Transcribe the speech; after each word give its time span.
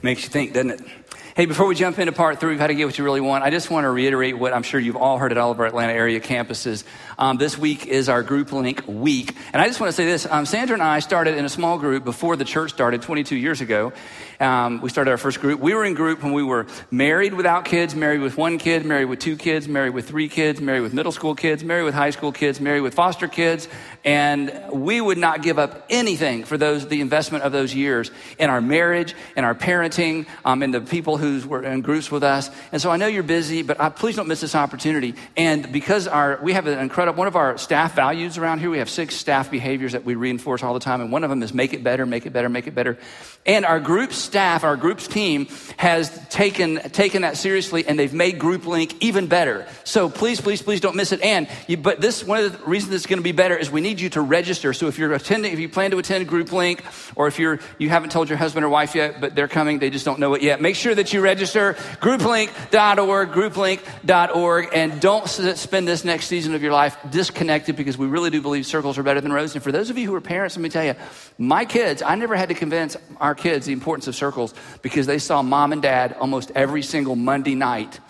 Makes 0.00 0.22
you 0.24 0.28
think, 0.28 0.52
doesn't 0.52 0.70
it? 0.70 0.80
Hey, 1.38 1.46
before 1.46 1.68
we 1.68 1.76
jump 1.76 2.00
into 2.00 2.10
part 2.10 2.40
three, 2.40 2.50
we've 2.50 2.58
had 2.58 2.66
to 2.66 2.74
get 2.74 2.86
what 2.86 2.98
you 2.98 3.04
really 3.04 3.20
want. 3.20 3.44
I 3.44 3.50
just 3.50 3.70
want 3.70 3.84
to 3.84 3.90
reiterate 3.90 4.36
what 4.36 4.52
I'm 4.52 4.64
sure 4.64 4.80
you've 4.80 4.96
all 4.96 5.18
heard 5.18 5.30
at 5.30 5.38
all 5.38 5.52
of 5.52 5.60
our 5.60 5.66
Atlanta 5.66 5.92
area 5.92 6.18
campuses. 6.18 6.82
Um, 7.16 7.36
this 7.36 7.56
week 7.56 7.86
is 7.86 8.08
our 8.08 8.24
Group 8.24 8.50
Link 8.50 8.82
week. 8.88 9.36
And 9.52 9.62
I 9.62 9.68
just 9.68 9.78
want 9.78 9.86
to 9.86 9.92
say 9.92 10.04
this 10.04 10.26
um, 10.26 10.46
Sandra 10.46 10.74
and 10.74 10.82
I 10.82 10.98
started 10.98 11.36
in 11.36 11.44
a 11.44 11.48
small 11.48 11.78
group 11.78 12.02
before 12.02 12.34
the 12.34 12.44
church 12.44 12.72
started 12.72 13.02
22 13.02 13.36
years 13.36 13.60
ago. 13.60 13.92
Um, 14.40 14.80
we 14.80 14.90
started 14.90 15.12
our 15.12 15.16
first 15.16 15.40
group. 15.40 15.60
We 15.60 15.74
were 15.74 15.84
in 15.84 15.94
group 15.94 16.24
when 16.24 16.32
we 16.32 16.42
were 16.42 16.66
married 16.90 17.34
without 17.34 17.64
kids, 17.64 17.94
married 17.94 18.20
with 18.20 18.36
one 18.36 18.58
kid, 18.58 18.84
married 18.84 19.04
with 19.04 19.20
two 19.20 19.36
kids, 19.36 19.68
married 19.68 19.94
with 19.94 20.08
three 20.08 20.28
kids, 20.28 20.60
married 20.60 20.80
with 20.80 20.92
middle 20.92 21.12
school 21.12 21.36
kids, 21.36 21.62
married 21.62 21.84
with 21.84 21.94
high 21.94 22.10
school 22.10 22.32
kids, 22.32 22.60
married 22.60 22.80
with 22.80 22.94
foster 22.94 23.28
kids. 23.28 23.68
And 24.04 24.52
we 24.72 25.00
would 25.00 25.18
not 25.18 25.42
give 25.42 25.60
up 25.60 25.86
anything 25.88 26.42
for 26.42 26.58
those, 26.58 26.88
the 26.88 27.00
investment 27.00 27.44
of 27.44 27.52
those 27.52 27.72
years 27.72 28.10
in 28.40 28.50
our 28.50 28.60
marriage, 28.60 29.14
in 29.36 29.44
our 29.44 29.54
parenting, 29.54 30.26
um, 30.44 30.64
in 30.64 30.72
the 30.72 30.80
people 30.80 31.16
who 31.16 31.27
were 31.46 31.62
in 31.62 31.80
groups 31.80 32.10
with 32.10 32.22
us. 32.22 32.50
And 32.72 32.80
so 32.80 32.90
I 32.90 32.96
know 32.96 33.06
you're 33.06 33.22
busy, 33.22 33.62
but 33.62 33.80
I, 33.80 33.88
please 33.88 34.16
don't 34.16 34.28
miss 34.28 34.40
this 34.40 34.54
opportunity. 34.54 35.14
And 35.36 35.72
because 35.72 36.06
our, 36.06 36.38
we 36.42 36.52
have 36.52 36.66
an 36.66 36.78
incredible, 36.78 37.18
one 37.18 37.28
of 37.28 37.36
our 37.36 37.58
staff 37.58 37.94
values 37.94 38.38
around 38.38 38.60
here, 38.60 38.70
we 38.70 38.78
have 38.78 38.90
six 38.90 39.14
staff 39.14 39.50
behaviors 39.50 39.92
that 39.92 40.04
we 40.04 40.14
reinforce 40.14 40.62
all 40.62 40.74
the 40.74 40.80
time. 40.80 41.00
And 41.00 41.12
one 41.12 41.24
of 41.24 41.30
them 41.30 41.42
is 41.42 41.52
make 41.52 41.72
it 41.72 41.82
better, 41.82 42.06
make 42.06 42.26
it 42.26 42.32
better, 42.32 42.48
make 42.48 42.66
it 42.66 42.74
better. 42.74 42.98
And 43.46 43.64
our 43.64 43.80
group 43.80 44.12
staff, 44.12 44.64
our 44.64 44.76
group's 44.76 45.08
team 45.08 45.48
has 45.76 46.10
taken, 46.28 46.76
taken 46.90 47.22
that 47.22 47.36
seriously 47.36 47.86
and 47.86 47.98
they've 47.98 48.12
made 48.12 48.38
Group 48.38 48.66
Link 48.66 48.94
even 49.00 49.26
better. 49.26 49.66
So 49.84 50.08
please, 50.08 50.40
please, 50.40 50.62
please 50.62 50.80
don't 50.80 50.96
miss 50.96 51.12
it. 51.12 51.20
And, 51.22 51.48
you, 51.66 51.76
but 51.76 52.00
this, 52.00 52.24
one 52.24 52.42
of 52.42 52.52
the 52.52 52.64
reasons 52.66 52.94
it's 52.94 53.06
going 53.06 53.18
to 53.18 53.24
be 53.24 53.32
better 53.32 53.56
is 53.56 53.70
we 53.70 53.80
need 53.80 54.00
you 54.00 54.10
to 54.10 54.20
register. 54.20 54.72
So 54.72 54.86
if 54.86 54.98
you're 54.98 55.12
attending, 55.12 55.52
if 55.52 55.58
you 55.58 55.68
plan 55.68 55.90
to 55.92 55.98
attend 55.98 56.28
Group 56.28 56.52
Link, 56.52 56.82
or 57.16 57.26
if 57.26 57.38
you're, 57.38 57.60
you 57.78 57.88
haven't 57.88 58.12
told 58.12 58.28
your 58.28 58.38
husband 58.38 58.64
or 58.64 58.68
wife 58.68 58.94
yet, 58.94 59.20
but 59.20 59.34
they're 59.34 59.48
coming, 59.48 59.78
they 59.78 59.90
just 59.90 60.04
don't 60.04 60.18
know 60.18 60.34
it 60.34 60.42
yet, 60.42 60.60
make 60.60 60.76
sure 60.76 60.94
that 60.94 61.12
you 61.12 61.17
register 61.20 61.74
grouplink.org, 62.00 63.30
grouplink.org, 63.30 64.68
and 64.72 65.00
don't 65.00 65.28
spend 65.28 65.88
this 65.88 66.04
next 66.04 66.26
season 66.26 66.54
of 66.54 66.62
your 66.62 66.72
life 66.72 66.96
disconnected 67.10 67.76
because 67.76 67.98
we 67.98 68.06
really 68.06 68.30
do 68.30 68.40
believe 68.40 68.66
circles 68.66 68.98
are 68.98 69.02
better 69.02 69.20
than 69.20 69.32
rows. 69.32 69.54
And 69.54 69.62
for 69.62 69.72
those 69.72 69.90
of 69.90 69.98
you 69.98 70.06
who 70.06 70.14
are 70.14 70.20
parents, 70.20 70.56
let 70.56 70.62
me 70.62 70.68
tell 70.68 70.84
you, 70.84 70.94
my 71.38 71.64
kids, 71.64 72.02
I 72.02 72.14
never 72.14 72.36
had 72.36 72.48
to 72.48 72.54
convince 72.54 72.96
our 73.20 73.34
kids 73.34 73.66
the 73.66 73.72
importance 73.72 74.06
of 74.06 74.14
circles 74.14 74.54
because 74.82 75.06
they 75.06 75.18
saw 75.18 75.42
mom 75.42 75.72
and 75.72 75.82
dad 75.82 76.16
almost 76.18 76.50
every 76.54 76.82
single 76.82 77.16
Monday 77.16 77.54
night 77.54 78.00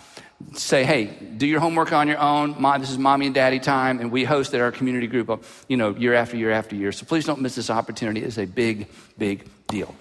say, 0.53 0.83
hey, 0.83 1.05
do 1.37 1.45
your 1.45 1.59
homework 1.59 1.91
on 1.91 2.07
your 2.07 2.19
own. 2.19 2.59
Mom, 2.61 2.79
this 2.79 2.89
is 2.89 2.97
mommy 2.97 3.25
and 3.25 3.35
daddy 3.35 3.59
time. 3.59 3.99
And 3.99 4.11
we 4.11 4.23
host 4.23 4.53
at 4.53 4.61
our 4.61 4.71
community 4.71 5.07
group, 5.07 5.29
uh, 5.29 5.37
you 5.67 5.77
know, 5.77 5.95
year 5.95 6.13
after 6.13 6.37
year 6.37 6.51
after 6.51 6.75
year. 6.75 6.91
So 6.91 7.05
please 7.05 7.25
don't 7.25 7.41
miss 7.41 7.55
this 7.55 7.69
opportunity. 7.69 8.23
It's 8.23 8.37
a 8.37 8.45
big, 8.45 8.87
big 9.17 9.49
deal. 9.67 9.93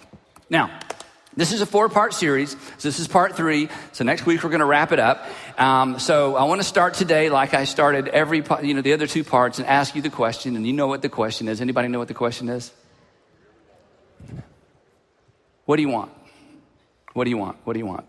Now, 0.48 0.78
this 1.38 1.52
is 1.52 1.60
a 1.60 1.66
four 1.66 1.88
part 1.88 2.14
series. 2.14 2.50
So 2.50 2.88
this 2.88 2.98
is 2.98 3.06
part 3.06 3.36
three. 3.36 3.68
So 3.92 4.02
next 4.02 4.26
week 4.26 4.42
we're 4.42 4.50
going 4.50 4.58
to 4.58 4.66
wrap 4.66 4.90
it 4.90 4.98
up. 4.98 5.24
Um, 5.56 6.00
so 6.00 6.34
I 6.34 6.42
want 6.44 6.60
to 6.60 6.66
start 6.66 6.94
today, 6.94 7.30
like 7.30 7.54
I 7.54 7.62
started 7.62 8.08
every, 8.08 8.42
you 8.62 8.74
know, 8.74 8.80
the 8.80 8.92
other 8.92 9.06
two 9.06 9.22
parts, 9.22 9.60
and 9.60 9.68
ask 9.68 9.94
you 9.94 10.02
the 10.02 10.10
question. 10.10 10.56
And 10.56 10.66
you 10.66 10.72
know 10.72 10.88
what 10.88 11.00
the 11.00 11.08
question 11.08 11.46
is. 11.46 11.60
Anybody 11.60 11.86
know 11.86 12.00
what 12.00 12.08
the 12.08 12.14
question 12.14 12.48
is? 12.48 12.72
What 15.64 15.76
do 15.76 15.82
you 15.82 15.90
want? 15.90 16.10
What 17.12 17.22
do 17.22 17.30
you 17.30 17.38
want? 17.38 17.56
What 17.62 17.74
do 17.74 17.78
you 17.78 17.86
want? 17.86 18.04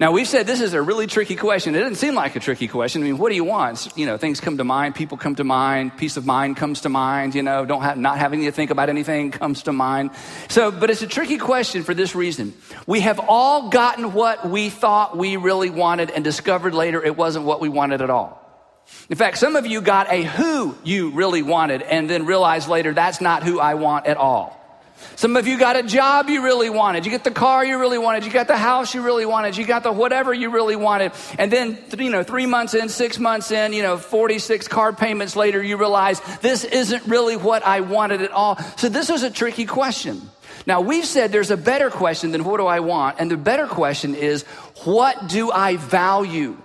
Now, 0.00 0.12
we've 0.12 0.28
said 0.28 0.46
this 0.46 0.60
is 0.60 0.74
a 0.74 0.80
really 0.80 1.08
tricky 1.08 1.34
question. 1.34 1.74
It 1.74 1.80
doesn't 1.80 1.96
seem 1.96 2.14
like 2.14 2.36
a 2.36 2.40
tricky 2.40 2.68
question. 2.68 3.02
I 3.02 3.06
mean, 3.06 3.18
what 3.18 3.30
do 3.30 3.34
you 3.34 3.44
want? 3.44 3.88
You 3.96 4.06
know, 4.06 4.16
things 4.16 4.38
come 4.40 4.56
to 4.58 4.64
mind, 4.64 4.94
people 4.94 5.18
come 5.18 5.34
to 5.34 5.44
mind, 5.44 5.96
peace 5.96 6.16
of 6.16 6.24
mind 6.24 6.56
comes 6.56 6.82
to 6.82 6.88
mind, 6.88 7.34
you 7.34 7.42
know, 7.42 7.64
don't 7.64 7.82
have, 7.82 7.98
not 7.98 8.18
having 8.18 8.42
to 8.42 8.52
think 8.52 8.70
about 8.70 8.88
anything 8.88 9.32
comes 9.32 9.64
to 9.64 9.72
mind. 9.72 10.10
So, 10.48 10.70
but 10.70 10.90
it's 10.90 11.02
a 11.02 11.06
tricky 11.06 11.38
question 11.38 11.82
for 11.82 11.94
this 11.94 12.14
reason. 12.14 12.54
We 12.86 13.00
have 13.00 13.18
all 13.28 13.70
gotten 13.70 14.12
what 14.12 14.48
we 14.48 14.70
thought 14.70 15.16
we 15.16 15.36
really 15.36 15.70
wanted 15.70 16.10
and 16.10 16.22
discovered 16.22 16.74
later 16.74 17.02
it 17.02 17.16
wasn't 17.16 17.44
what 17.44 17.60
we 17.60 17.68
wanted 17.68 18.00
at 18.00 18.10
all. 18.10 18.44
In 19.10 19.16
fact, 19.16 19.38
some 19.38 19.56
of 19.56 19.66
you 19.66 19.80
got 19.80 20.10
a 20.10 20.22
who 20.22 20.76
you 20.84 21.10
really 21.10 21.42
wanted 21.42 21.82
and 21.82 22.08
then 22.08 22.26
realized 22.26 22.68
later 22.68 22.94
that's 22.94 23.20
not 23.20 23.42
who 23.42 23.60
I 23.60 23.74
want 23.74 24.06
at 24.06 24.16
all. 24.16 24.57
Some 25.16 25.36
of 25.36 25.46
you 25.46 25.58
got 25.58 25.76
a 25.76 25.82
job 25.82 26.28
you 26.28 26.42
really 26.42 26.70
wanted. 26.70 27.04
You 27.04 27.10
get 27.10 27.24
the 27.24 27.30
car 27.30 27.64
you 27.64 27.78
really 27.78 27.98
wanted. 27.98 28.24
You 28.24 28.30
got 28.30 28.46
the 28.46 28.56
house 28.56 28.94
you 28.94 29.02
really 29.02 29.26
wanted. 29.26 29.56
You 29.56 29.66
got 29.66 29.82
the 29.82 29.92
whatever 29.92 30.32
you 30.32 30.50
really 30.50 30.76
wanted. 30.76 31.12
And 31.38 31.52
then, 31.52 31.78
you 31.98 32.10
know, 32.10 32.22
three 32.22 32.46
months 32.46 32.74
in, 32.74 32.88
six 32.88 33.18
months 33.18 33.50
in, 33.50 33.72
you 33.72 33.82
know, 33.82 33.96
46 33.96 34.68
car 34.68 34.92
payments 34.92 35.34
later, 35.34 35.62
you 35.62 35.76
realize 35.76 36.20
this 36.40 36.64
isn't 36.64 37.06
really 37.06 37.36
what 37.36 37.64
I 37.64 37.80
wanted 37.80 38.22
at 38.22 38.30
all. 38.30 38.58
So 38.76 38.88
this 38.88 39.08
was 39.08 39.22
a 39.22 39.30
tricky 39.30 39.66
question. 39.66 40.30
Now, 40.66 40.80
we've 40.82 41.06
said 41.06 41.32
there's 41.32 41.50
a 41.50 41.56
better 41.56 41.90
question 41.90 42.30
than 42.30 42.44
what 42.44 42.58
do 42.58 42.66
I 42.66 42.80
want? 42.80 43.16
And 43.18 43.30
the 43.30 43.36
better 43.36 43.66
question 43.66 44.14
is, 44.14 44.42
what 44.84 45.28
do 45.28 45.50
I 45.50 45.76
value? 45.76 46.56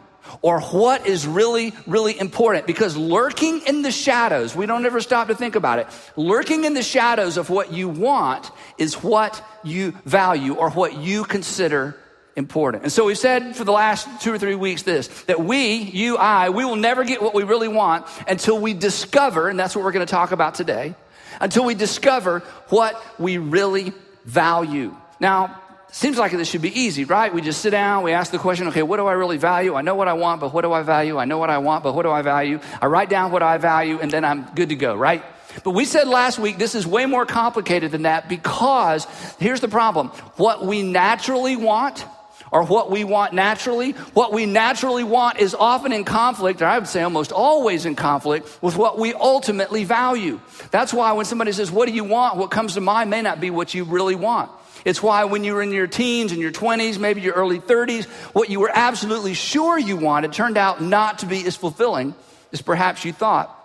Or 0.41 0.61
what 0.61 1.05
is 1.07 1.27
really, 1.27 1.73
really 1.85 2.19
important. 2.19 2.67
Because 2.67 2.97
lurking 2.97 3.61
in 3.67 3.81
the 3.81 3.91
shadows, 3.91 4.55
we 4.55 4.65
don't 4.65 4.85
ever 4.85 5.01
stop 5.01 5.27
to 5.27 5.35
think 5.35 5.55
about 5.55 5.79
it. 5.79 5.87
Lurking 6.15 6.65
in 6.65 6.73
the 6.73 6.83
shadows 6.83 7.37
of 7.37 7.49
what 7.49 7.71
you 7.71 7.89
want 7.89 8.51
is 8.77 8.95
what 8.95 9.43
you 9.63 9.91
value 10.05 10.55
or 10.55 10.69
what 10.71 10.97
you 10.97 11.23
consider 11.23 11.95
important. 12.35 12.83
And 12.83 12.91
so 12.91 13.05
we've 13.05 13.17
said 13.17 13.55
for 13.55 13.63
the 13.63 13.71
last 13.71 14.07
two 14.21 14.33
or 14.33 14.39
three 14.39 14.55
weeks 14.55 14.83
this 14.83 15.07
that 15.23 15.39
we, 15.39 15.75
you, 15.75 16.17
I, 16.17 16.49
we 16.49 16.65
will 16.65 16.75
never 16.75 17.03
get 17.03 17.21
what 17.21 17.33
we 17.33 17.43
really 17.43 17.67
want 17.67 18.07
until 18.27 18.59
we 18.59 18.73
discover, 18.73 19.49
and 19.49 19.59
that's 19.59 19.75
what 19.75 19.85
we're 19.85 19.91
going 19.91 20.05
to 20.05 20.11
talk 20.11 20.31
about 20.31 20.55
today, 20.55 20.95
until 21.39 21.65
we 21.65 21.75
discover 21.75 22.39
what 22.69 23.01
we 23.19 23.37
really 23.37 23.93
value. 24.25 24.95
Now, 25.19 25.61
Seems 25.93 26.17
like 26.17 26.31
this 26.31 26.49
should 26.49 26.63
be 26.63 26.79
easy, 26.79 27.05
right? 27.05 27.31
We 27.31 27.41
just 27.41 27.61
sit 27.61 27.69
down, 27.69 28.03
we 28.03 28.13
ask 28.13 28.31
the 28.31 28.39
question, 28.39 28.67
okay, 28.69 28.81
what 28.81 28.97
do 28.97 29.05
I 29.05 29.11
really 29.11 29.37
value? 29.37 29.75
I 29.75 29.83
know 29.83 29.93
what 29.93 30.07
I 30.07 30.13
want, 30.13 30.41
but 30.41 30.51
what 30.51 30.63
do 30.63 30.73
I 30.73 30.81
value? 30.81 31.19
I 31.19 31.25
know 31.25 31.37
what 31.37 31.51
I 31.51 31.59
want, 31.59 31.83
but 31.83 31.93
what 31.93 32.01
do 32.01 32.09
I 32.09 32.23
value? 32.23 32.59
I 32.81 32.87
write 32.87 33.11
down 33.11 33.31
what 33.31 33.43
I 33.43 33.59
value, 33.59 33.99
and 33.99 34.09
then 34.09 34.25
I'm 34.25 34.47
good 34.55 34.69
to 34.69 34.75
go, 34.75 34.95
right? 34.95 35.23
But 35.63 35.71
we 35.71 35.85
said 35.85 36.07
last 36.07 36.39
week 36.39 36.57
this 36.57 36.73
is 36.73 36.87
way 36.87 37.05
more 37.05 37.27
complicated 37.27 37.91
than 37.91 38.01
that 38.01 38.27
because 38.27 39.05
here's 39.37 39.61
the 39.61 39.67
problem. 39.67 40.07
What 40.35 40.65
we 40.65 40.81
naturally 40.81 41.55
want 41.55 42.03
or 42.51 42.63
what 42.65 42.89
we 42.89 43.03
want 43.03 43.33
naturally, 43.33 43.91
what 44.15 44.33
we 44.33 44.47
naturally 44.47 45.03
want 45.03 45.37
is 45.37 45.53
often 45.53 45.93
in 45.93 46.05
conflict, 46.05 46.63
or 46.63 46.65
I 46.65 46.79
would 46.79 46.87
say 46.87 47.03
almost 47.03 47.31
always 47.31 47.85
in 47.85 47.95
conflict 47.95 48.63
with 48.63 48.75
what 48.75 48.97
we 48.97 49.13
ultimately 49.13 49.83
value. 49.83 50.41
That's 50.71 50.91
why 50.91 51.11
when 51.11 51.25
somebody 51.25 51.51
says, 51.51 51.71
What 51.71 51.87
do 51.87 51.93
you 51.93 52.03
want? 52.03 52.37
what 52.37 52.49
comes 52.49 52.73
to 52.73 52.81
mind 52.81 53.11
may 53.11 53.21
not 53.21 53.39
be 53.39 53.51
what 53.51 53.75
you 53.75 53.83
really 53.83 54.15
want. 54.15 54.49
It's 54.85 55.01
why 55.01 55.23
when 55.25 55.43
you 55.43 55.53
were 55.53 55.61
in 55.61 55.71
your 55.71 55.87
teens 55.87 56.31
and 56.31 56.41
your 56.41 56.51
20s, 56.51 56.99
maybe 56.99 57.21
your 57.21 57.33
early 57.33 57.59
30s, 57.59 58.05
what 58.33 58.49
you 58.49 58.59
were 58.59 58.71
absolutely 58.73 59.33
sure 59.33 59.77
you 59.77 59.95
wanted 59.95 60.33
turned 60.33 60.57
out 60.57 60.81
not 60.81 61.19
to 61.19 61.25
be 61.25 61.45
as 61.45 61.55
fulfilling 61.55 62.13
as 62.51 62.61
perhaps 62.61 63.05
you 63.05 63.13
thought 63.13 63.62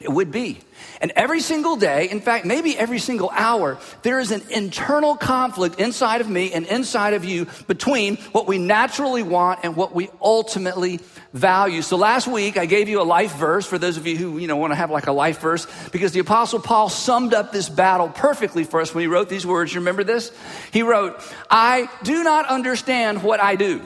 it 0.00 0.08
would 0.08 0.30
be. 0.30 0.60
And 1.00 1.10
every 1.16 1.40
single 1.40 1.74
day, 1.74 2.08
in 2.08 2.20
fact, 2.20 2.44
maybe 2.44 2.78
every 2.78 3.00
single 3.00 3.30
hour, 3.30 3.78
there 4.02 4.20
is 4.20 4.30
an 4.30 4.42
internal 4.50 5.16
conflict 5.16 5.80
inside 5.80 6.20
of 6.20 6.30
me 6.30 6.52
and 6.52 6.64
inside 6.66 7.14
of 7.14 7.24
you 7.24 7.48
between 7.66 8.16
what 8.30 8.46
we 8.46 8.58
naturally 8.58 9.24
want 9.24 9.60
and 9.64 9.74
what 9.74 9.94
we 9.94 10.08
ultimately 10.22 11.00
value. 11.32 11.82
So 11.82 11.96
last 11.96 12.28
week 12.28 12.56
I 12.56 12.66
gave 12.66 12.88
you 12.88 13.00
a 13.00 13.02
life 13.02 13.34
verse 13.36 13.66
for 13.66 13.76
those 13.76 13.96
of 13.96 14.06
you 14.06 14.16
who, 14.16 14.38
you 14.38 14.46
know, 14.46 14.56
want 14.56 14.70
to 14.70 14.76
have 14.76 14.92
like 14.92 15.08
a 15.08 15.12
life 15.12 15.40
verse 15.40 15.66
because 15.90 16.12
the 16.12 16.20
apostle 16.20 16.60
Paul 16.60 16.88
summed 16.88 17.34
up 17.34 17.50
this 17.50 17.68
battle 17.68 18.08
perfectly 18.08 18.62
for 18.62 18.80
us 18.80 18.94
when 18.94 19.02
he 19.02 19.08
wrote 19.08 19.28
these 19.28 19.44
words. 19.44 19.74
You 19.74 19.80
remember 19.80 20.04
this? 20.04 20.30
He 20.72 20.82
wrote, 20.82 21.20
I 21.50 21.88
do 22.04 22.22
not 22.22 22.46
understand 22.46 23.24
what 23.24 23.40
I 23.40 23.56
do. 23.56 23.84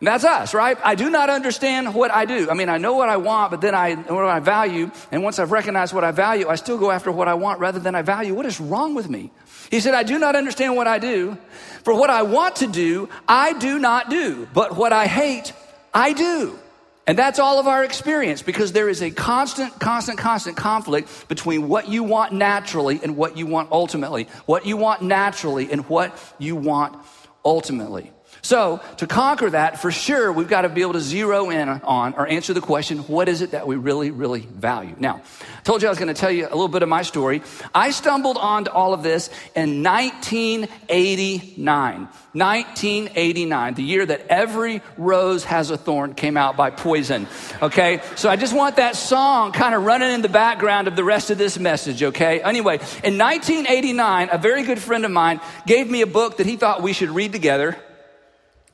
That's 0.00 0.22
us, 0.22 0.54
right? 0.54 0.78
I 0.84 0.94
do 0.94 1.10
not 1.10 1.28
understand 1.28 1.92
what 1.92 2.12
I 2.12 2.24
do. 2.24 2.48
I 2.48 2.54
mean, 2.54 2.68
I 2.68 2.78
know 2.78 2.94
what 2.94 3.08
I 3.08 3.16
want, 3.16 3.50
but 3.50 3.60
then 3.60 3.74
I 3.74 3.96
what 3.96 4.24
I 4.24 4.38
value, 4.38 4.92
and 5.10 5.24
once 5.24 5.40
I've 5.40 5.50
recognized 5.50 5.92
what 5.92 6.04
I 6.04 6.12
value, 6.12 6.48
I 6.48 6.54
still 6.54 6.78
go 6.78 6.92
after 6.92 7.10
what 7.10 7.26
I 7.26 7.34
want 7.34 7.58
rather 7.58 7.80
than 7.80 7.96
I 7.96 8.02
value. 8.02 8.32
What 8.32 8.46
is 8.46 8.60
wrong 8.60 8.94
with 8.94 9.10
me? 9.10 9.32
He 9.70 9.80
said, 9.80 9.94
I 9.94 10.04
do 10.04 10.18
not 10.18 10.36
understand 10.36 10.76
what 10.76 10.86
I 10.86 10.98
do. 10.98 11.36
For 11.82 11.92
what 11.94 12.10
I 12.10 12.22
want 12.22 12.56
to 12.56 12.68
do, 12.68 13.08
I 13.26 13.54
do 13.54 13.78
not 13.78 14.08
do. 14.08 14.48
But 14.54 14.76
what 14.76 14.92
I 14.92 15.06
hate, 15.06 15.52
I 15.92 16.12
do. 16.12 16.58
And 17.06 17.18
that's 17.18 17.38
all 17.38 17.58
of 17.58 17.66
our 17.66 17.82
experience 17.84 18.42
because 18.42 18.72
there 18.72 18.88
is 18.88 19.02
a 19.02 19.10
constant, 19.10 19.80
constant, 19.80 20.18
constant 20.18 20.56
conflict 20.56 21.26
between 21.28 21.66
what 21.66 21.88
you 21.88 22.02
want 22.02 22.34
naturally 22.34 23.00
and 23.02 23.16
what 23.16 23.36
you 23.36 23.46
want 23.46 23.72
ultimately. 23.72 24.28
What 24.46 24.66
you 24.66 24.76
want 24.76 25.02
naturally 25.02 25.72
and 25.72 25.88
what 25.88 26.16
you 26.38 26.54
want 26.54 26.96
ultimately. 27.44 28.12
So, 28.42 28.80
to 28.98 29.06
conquer 29.06 29.50
that, 29.50 29.80
for 29.80 29.90
sure, 29.90 30.32
we've 30.32 30.48
got 30.48 30.62
to 30.62 30.68
be 30.68 30.82
able 30.82 30.94
to 30.94 31.00
zero 31.00 31.50
in 31.50 31.68
on 31.68 32.14
or 32.14 32.26
answer 32.26 32.54
the 32.54 32.60
question 32.60 32.98
what 33.00 33.28
is 33.28 33.42
it 33.42 33.50
that 33.50 33.66
we 33.66 33.76
really, 33.76 34.10
really 34.10 34.40
value? 34.40 34.94
Now, 34.98 35.22
I 35.58 35.60
told 35.62 35.82
you 35.82 35.88
I 35.88 35.90
was 35.90 35.98
going 35.98 36.14
to 36.14 36.20
tell 36.20 36.30
you 36.30 36.46
a 36.46 36.50
little 36.50 36.68
bit 36.68 36.82
of 36.82 36.88
my 36.88 37.02
story. 37.02 37.42
I 37.74 37.90
stumbled 37.90 38.36
onto 38.36 38.70
all 38.70 38.94
of 38.94 39.02
this 39.02 39.28
in 39.54 39.82
1989. 39.82 42.08
1989, 42.32 43.74
the 43.74 43.82
year 43.82 44.06
that 44.06 44.26
Every 44.28 44.82
Rose 44.96 45.44
Has 45.44 45.70
a 45.70 45.76
Thorn 45.76 46.14
came 46.14 46.36
out 46.36 46.56
by 46.56 46.70
Poison. 46.70 47.26
Okay? 47.60 48.00
So 48.16 48.30
I 48.30 48.36
just 48.36 48.54
want 48.54 48.76
that 48.76 48.96
song 48.96 49.52
kind 49.52 49.74
of 49.74 49.84
running 49.84 50.12
in 50.12 50.22
the 50.22 50.28
background 50.28 50.88
of 50.88 50.96
the 50.96 51.04
rest 51.04 51.30
of 51.30 51.38
this 51.38 51.58
message, 51.58 52.02
okay? 52.02 52.40
Anyway, 52.40 52.74
in 53.02 53.18
1989, 53.18 54.28
a 54.30 54.38
very 54.38 54.62
good 54.62 54.78
friend 54.78 55.04
of 55.04 55.10
mine 55.10 55.40
gave 55.66 55.90
me 55.90 56.02
a 56.02 56.06
book 56.06 56.36
that 56.36 56.46
he 56.46 56.56
thought 56.56 56.82
we 56.82 56.92
should 56.92 57.10
read 57.10 57.32
together 57.32 57.76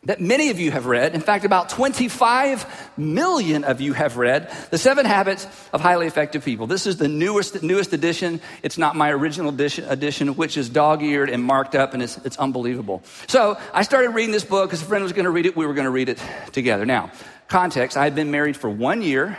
that 0.04 0.20
many 0.20 0.50
of 0.50 0.60
you 0.60 0.70
have 0.70 0.86
read. 0.86 1.14
In 1.14 1.20
fact, 1.20 1.44
about 1.44 1.68
25 1.70 2.90
million 2.96 3.64
of 3.64 3.80
you 3.80 3.92
have 3.92 4.16
read 4.16 4.52
The 4.70 4.78
Seven 4.78 5.06
Habits 5.06 5.46
of 5.72 5.80
Highly 5.80 6.06
Effective 6.06 6.44
People. 6.44 6.66
This 6.66 6.86
is 6.86 6.96
the 6.98 7.08
newest, 7.08 7.62
newest 7.62 7.92
edition. 7.92 8.40
It's 8.62 8.78
not 8.78 8.96
my 8.96 9.10
original 9.10 9.50
edition, 9.50 9.84
edition 9.88 10.36
which 10.36 10.56
is 10.56 10.68
dog 10.68 11.02
eared 11.02 11.30
and 11.30 11.42
marked 11.42 11.74
up, 11.74 11.94
and 11.94 12.02
it's, 12.02 12.18
it's 12.18 12.36
unbelievable. 12.36 13.02
So 13.26 13.58
I 13.72 13.82
started 13.82 14.10
reading 14.10 14.32
this 14.32 14.44
book 14.44 14.68
because 14.68 14.82
a 14.82 14.86
friend 14.86 15.02
was 15.02 15.12
going 15.12 15.24
to 15.24 15.30
read 15.30 15.46
it. 15.46 15.56
We 15.56 15.66
were 15.66 15.74
going 15.74 15.86
to 15.86 15.90
read 15.90 16.08
it 16.08 16.22
together. 16.52 16.84
Now, 16.84 17.10
context 17.48 17.96
I 17.96 18.04
had 18.04 18.14
been 18.14 18.30
married 18.30 18.56
for 18.56 18.68
one 18.68 19.02
year, 19.02 19.38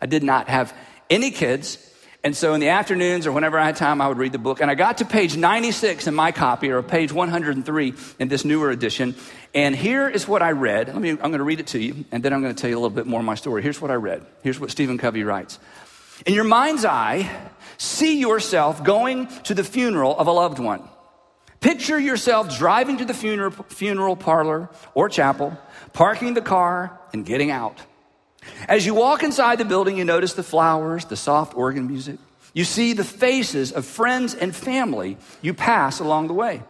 I 0.00 0.06
did 0.06 0.22
not 0.22 0.48
have 0.48 0.74
any 1.10 1.30
kids. 1.30 1.78
And 2.22 2.36
so 2.36 2.52
in 2.52 2.60
the 2.60 2.68
afternoons 2.68 3.26
or 3.26 3.32
whenever 3.32 3.58
I 3.58 3.64
had 3.64 3.76
time, 3.76 4.02
I 4.02 4.08
would 4.08 4.18
read 4.18 4.32
the 4.32 4.38
book. 4.38 4.60
And 4.60 4.70
I 4.70 4.74
got 4.74 4.98
to 4.98 5.06
page 5.06 5.36
96 5.36 6.06
in 6.06 6.14
my 6.14 6.32
copy 6.32 6.70
or 6.70 6.82
page 6.82 7.12
103 7.12 7.94
in 8.18 8.28
this 8.28 8.44
newer 8.44 8.70
edition. 8.70 9.14
And 9.54 9.74
here 9.74 10.06
is 10.06 10.28
what 10.28 10.42
I 10.42 10.52
read. 10.52 10.88
Let 10.88 10.98
me, 10.98 11.10
I'm 11.10 11.16
going 11.16 11.38
to 11.38 11.44
read 11.44 11.60
it 11.60 11.68
to 11.68 11.78
you, 11.78 12.04
and 12.12 12.22
then 12.22 12.34
I'm 12.34 12.42
going 12.42 12.54
to 12.54 12.60
tell 12.60 12.68
you 12.68 12.76
a 12.76 12.80
little 12.80 12.94
bit 12.94 13.06
more 13.06 13.20
of 13.20 13.26
my 13.26 13.36
story. 13.36 13.62
Here's 13.62 13.80
what 13.80 13.90
I 13.90 13.94
read. 13.94 14.24
Here's 14.42 14.60
what 14.60 14.70
Stephen 14.70 14.98
Covey 14.98 15.24
writes. 15.24 15.58
In 16.26 16.34
your 16.34 16.44
mind's 16.44 16.84
eye, 16.84 17.30
see 17.78 18.20
yourself 18.20 18.84
going 18.84 19.26
to 19.44 19.54
the 19.54 19.64
funeral 19.64 20.16
of 20.18 20.26
a 20.26 20.32
loved 20.32 20.58
one. 20.58 20.86
Picture 21.60 21.98
yourself 21.98 22.56
driving 22.58 22.98
to 22.98 23.04
the 23.06 23.14
funeral, 23.14 23.50
funeral 23.68 24.16
parlor 24.16 24.70
or 24.94 25.08
chapel, 25.08 25.58
parking 25.92 26.34
the 26.34 26.42
car, 26.42 26.98
and 27.12 27.24
getting 27.24 27.50
out. 27.50 27.80
As 28.68 28.86
you 28.86 28.94
walk 28.94 29.22
inside 29.22 29.58
the 29.58 29.64
building, 29.64 29.98
you 29.98 30.04
notice 30.04 30.34
the 30.34 30.42
flowers, 30.42 31.04
the 31.04 31.16
soft 31.16 31.56
organ 31.56 31.86
music. 31.86 32.18
You 32.52 32.64
see 32.64 32.92
the 32.92 33.04
faces 33.04 33.72
of 33.72 33.84
friends 33.84 34.34
and 34.34 34.54
family 34.54 35.18
you 35.40 35.54
pass 35.54 36.00
along 36.00 36.28
the 36.28 36.34
way. 36.34 36.62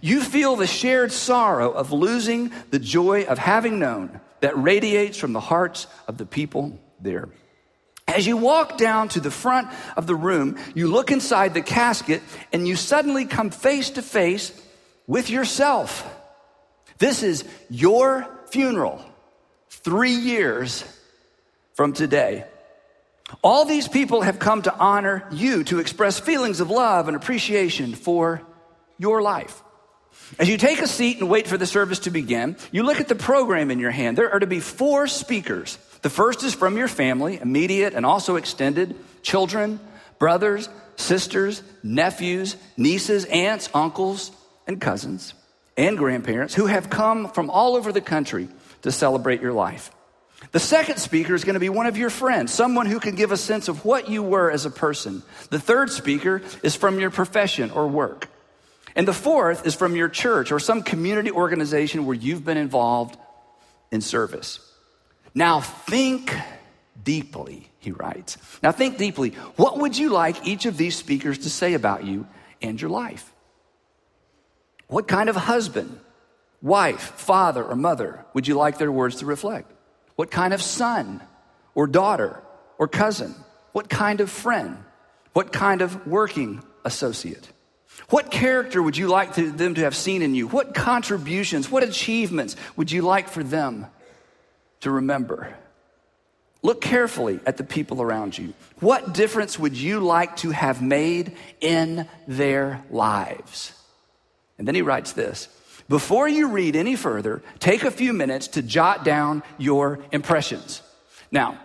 You 0.00 0.22
feel 0.22 0.56
the 0.56 0.66
shared 0.66 1.12
sorrow 1.12 1.72
of 1.72 1.92
losing 1.92 2.52
the 2.70 2.78
joy 2.78 3.24
of 3.24 3.38
having 3.38 3.78
known 3.78 4.20
that 4.40 4.56
radiates 4.56 5.18
from 5.18 5.32
the 5.32 5.40
hearts 5.40 5.86
of 6.06 6.18
the 6.18 6.26
people 6.26 6.78
there. 7.00 7.28
As 8.06 8.26
you 8.26 8.36
walk 8.36 8.78
down 8.78 9.08
to 9.10 9.20
the 9.20 9.30
front 9.30 9.68
of 9.96 10.06
the 10.06 10.14
room, 10.14 10.56
you 10.74 10.88
look 10.88 11.10
inside 11.10 11.52
the 11.52 11.62
casket 11.62 12.22
and 12.52 12.66
you 12.66 12.76
suddenly 12.76 13.26
come 13.26 13.50
face 13.50 13.90
to 13.90 14.02
face 14.02 14.52
with 15.06 15.28
yourself. 15.30 16.06
This 16.98 17.22
is 17.22 17.44
your 17.68 18.26
funeral, 18.50 19.04
three 19.68 20.12
years 20.12 20.84
from 21.78 21.92
today. 21.92 22.44
All 23.40 23.64
these 23.64 23.86
people 23.86 24.22
have 24.22 24.40
come 24.40 24.62
to 24.62 24.74
honor 24.74 25.24
you, 25.30 25.62
to 25.62 25.78
express 25.78 26.18
feelings 26.18 26.58
of 26.58 26.70
love 26.70 27.06
and 27.06 27.16
appreciation 27.16 27.94
for 27.94 28.42
your 28.98 29.22
life. 29.22 29.62
As 30.40 30.48
you 30.48 30.58
take 30.58 30.80
a 30.80 30.88
seat 30.88 31.20
and 31.20 31.30
wait 31.30 31.46
for 31.46 31.56
the 31.56 31.66
service 31.66 32.00
to 32.00 32.10
begin, 32.10 32.56
you 32.72 32.82
look 32.82 32.98
at 32.98 33.06
the 33.06 33.14
program 33.14 33.70
in 33.70 33.78
your 33.78 33.92
hand. 33.92 34.18
There 34.18 34.32
are 34.32 34.40
to 34.40 34.46
be 34.48 34.58
four 34.58 35.06
speakers. 35.06 35.78
The 36.02 36.10
first 36.10 36.42
is 36.42 36.52
from 36.52 36.76
your 36.76 36.88
family, 36.88 37.38
immediate 37.40 37.94
and 37.94 38.04
also 38.04 38.34
extended, 38.34 38.96
children, 39.22 39.78
brothers, 40.18 40.68
sisters, 40.96 41.62
nephews, 41.84 42.56
nieces, 42.76 43.24
aunts, 43.26 43.68
uncles, 43.72 44.32
and 44.66 44.80
cousins, 44.80 45.32
and 45.76 45.96
grandparents 45.96 46.54
who 46.54 46.66
have 46.66 46.90
come 46.90 47.28
from 47.28 47.50
all 47.50 47.76
over 47.76 47.92
the 47.92 48.00
country 48.00 48.48
to 48.82 48.90
celebrate 48.90 49.40
your 49.40 49.52
life. 49.52 49.92
The 50.52 50.60
second 50.60 50.98
speaker 50.98 51.34
is 51.34 51.44
going 51.44 51.54
to 51.54 51.60
be 51.60 51.68
one 51.68 51.86
of 51.86 51.98
your 51.98 52.10
friends, 52.10 52.52
someone 52.52 52.86
who 52.86 53.00
can 53.00 53.14
give 53.14 53.32
a 53.32 53.36
sense 53.36 53.68
of 53.68 53.84
what 53.84 54.08
you 54.08 54.22
were 54.22 54.50
as 54.50 54.64
a 54.64 54.70
person. 54.70 55.22
The 55.50 55.60
third 55.60 55.90
speaker 55.90 56.42
is 56.62 56.74
from 56.74 56.98
your 56.98 57.10
profession 57.10 57.70
or 57.70 57.86
work. 57.86 58.28
And 58.96 59.06
the 59.06 59.12
fourth 59.12 59.66
is 59.66 59.74
from 59.74 59.94
your 59.94 60.08
church 60.08 60.50
or 60.50 60.58
some 60.58 60.82
community 60.82 61.30
organization 61.30 62.06
where 62.06 62.16
you've 62.16 62.44
been 62.44 62.56
involved 62.56 63.18
in 63.90 64.00
service. 64.00 64.60
Now 65.34 65.60
think 65.60 66.34
deeply, 67.04 67.68
he 67.78 67.92
writes. 67.92 68.38
Now 68.62 68.72
think 68.72 68.96
deeply. 68.96 69.30
What 69.56 69.78
would 69.78 69.96
you 69.96 70.08
like 70.08 70.46
each 70.46 70.66
of 70.66 70.76
these 70.76 70.96
speakers 70.96 71.38
to 71.38 71.50
say 71.50 71.74
about 71.74 72.04
you 72.04 72.26
and 72.62 72.80
your 72.80 72.90
life? 72.90 73.32
What 74.88 75.06
kind 75.06 75.28
of 75.28 75.36
husband, 75.36 76.00
wife, 76.62 77.00
father, 77.00 77.62
or 77.62 77.76
mother 77.76 78.24
would 78.32 78.48
you 78.48 78.54
like 78.54 78.78
their 78.78 78.90
words 78.90 79.16
to 79.16 79.26
reflect? 79.26 79.70
What 80.18 80.32
kind 80.32 80.52
of 80.52 80.60
son 80.60 81.20
or 81.76 81.86
daughter 81.86 82.42
or 82.76 82.88
cousin? 82.88 83.36
What 83.70 83.88
kind 83.88 84.20
of 84.20 84.28
friend? 84.28 84.76
What 85.32 85.52
kind 85.52 85.80
of 85.80 86.08
working 86.08 86.60
associate? 86.84 87.48
What 88.10 88.32
character 88.32 88.82
would 88.82 88.96
you 88.96 89.06
like 89.06 89.36
to, 89.36 89.48
them 89.48 89.76
to 89.76 89.82
have 89.82 89.94
seen 89.94 90.22
in 90.22 90.34
you? 90.34 90.48
What 90.48 90.74
contributions, 90.74 91.70
what 91.70 91.84
achievements 91.84 92.56
would 92.74 92.90
you 92.90 93.02
like 93.02 93.28
for 93.28 93.44
them 93.44 93.86
to 94.80 94.90
remember? 94.90 95.54
Look 96.62 96.80
carefully 96.80 97.38
at 97.46 97.56
the 97.56 97.62
people 97.62 98.02
around 98.02 98.36
you. 98.36 98.54
What 98.80 99.14
difference 99.14 99.56
would 99.56 99.76
you 99.76 100.00
like 100.00 100.34
to 100.38 100.50
have 100.50 100.82
made 100.82 101.36
in 101.60 102.08
their 102.26 102.82
lives? 102.90 103.72
And 104.58 104.66
then 104.66 104.74
he 104.74 104.82
writes 104.82 105.12
this 105.12 105.48
before 105.88 106.28
you 106.28 106.48
read 106.48 106.76
any 106.76 106.96
further, 106.96 107.42
take 107.58 107.84
a 107.84 107.90
few 107.90 108.12
minutes 108.12 108.48
to 108.48 108.62
jot 108.62 109.04
down 109.04 109.42
your 109.56 110.00
impressions. 110.12 110.82
Now, 111.30 111.58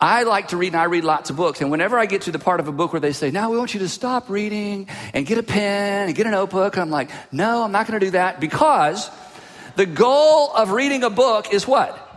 I 0.00 0.24
like 0.24 0.48
to 0.48 0.56
read 0.56 0.72
and 0.72 0.82
I 0.82 0.84
read 0.84 1.04
lots 1.04 1.30
of 1.30 1.36
books. 1.36 1.60
And 1.60 1.70
whenever 1.70 1.96
I 1.96 2.06
get 2.06 2.22
to 2.22 2.32
the 2.32 2.40
part 2.40 2.58
of 2.58 2.66
a 2.66 2.72
book 2.72 2.92
where 2.92 2.98
they 2.98 3.12
say, 3.12 3.30
now 3.30 3.50
we 3.50 3.56
want 3.56 3.72
you 3.72 3.80
to 3.80 3.88
stop 3.88 4.28
reading 4.28 4.88
and 5.14 5.24
get 5.24 5.38
a 5.38 5.44
pen 5.44 6.08
and 6.08 6.16
get 6.16 6.26
a 6.26 6.30
notebook, 6.30 6.76
I'm 6.76 6.90
like, 6.90 7.10
no, 7.32 7.62
I'm 7.62 7.70
not 7.70 7.86
going 7.86 8.00
to 8.00 8.06
do 8.06 8.10
that 8.10 8.40
because 8.40 9.08
the 9.76 9.86
goal 9.86 10.52
of 10.54 10.72
reading 10.72 11.04
a 11.04 11.10
book 11.10 11.52
is 11.52 11.68
what? 11.68 12.11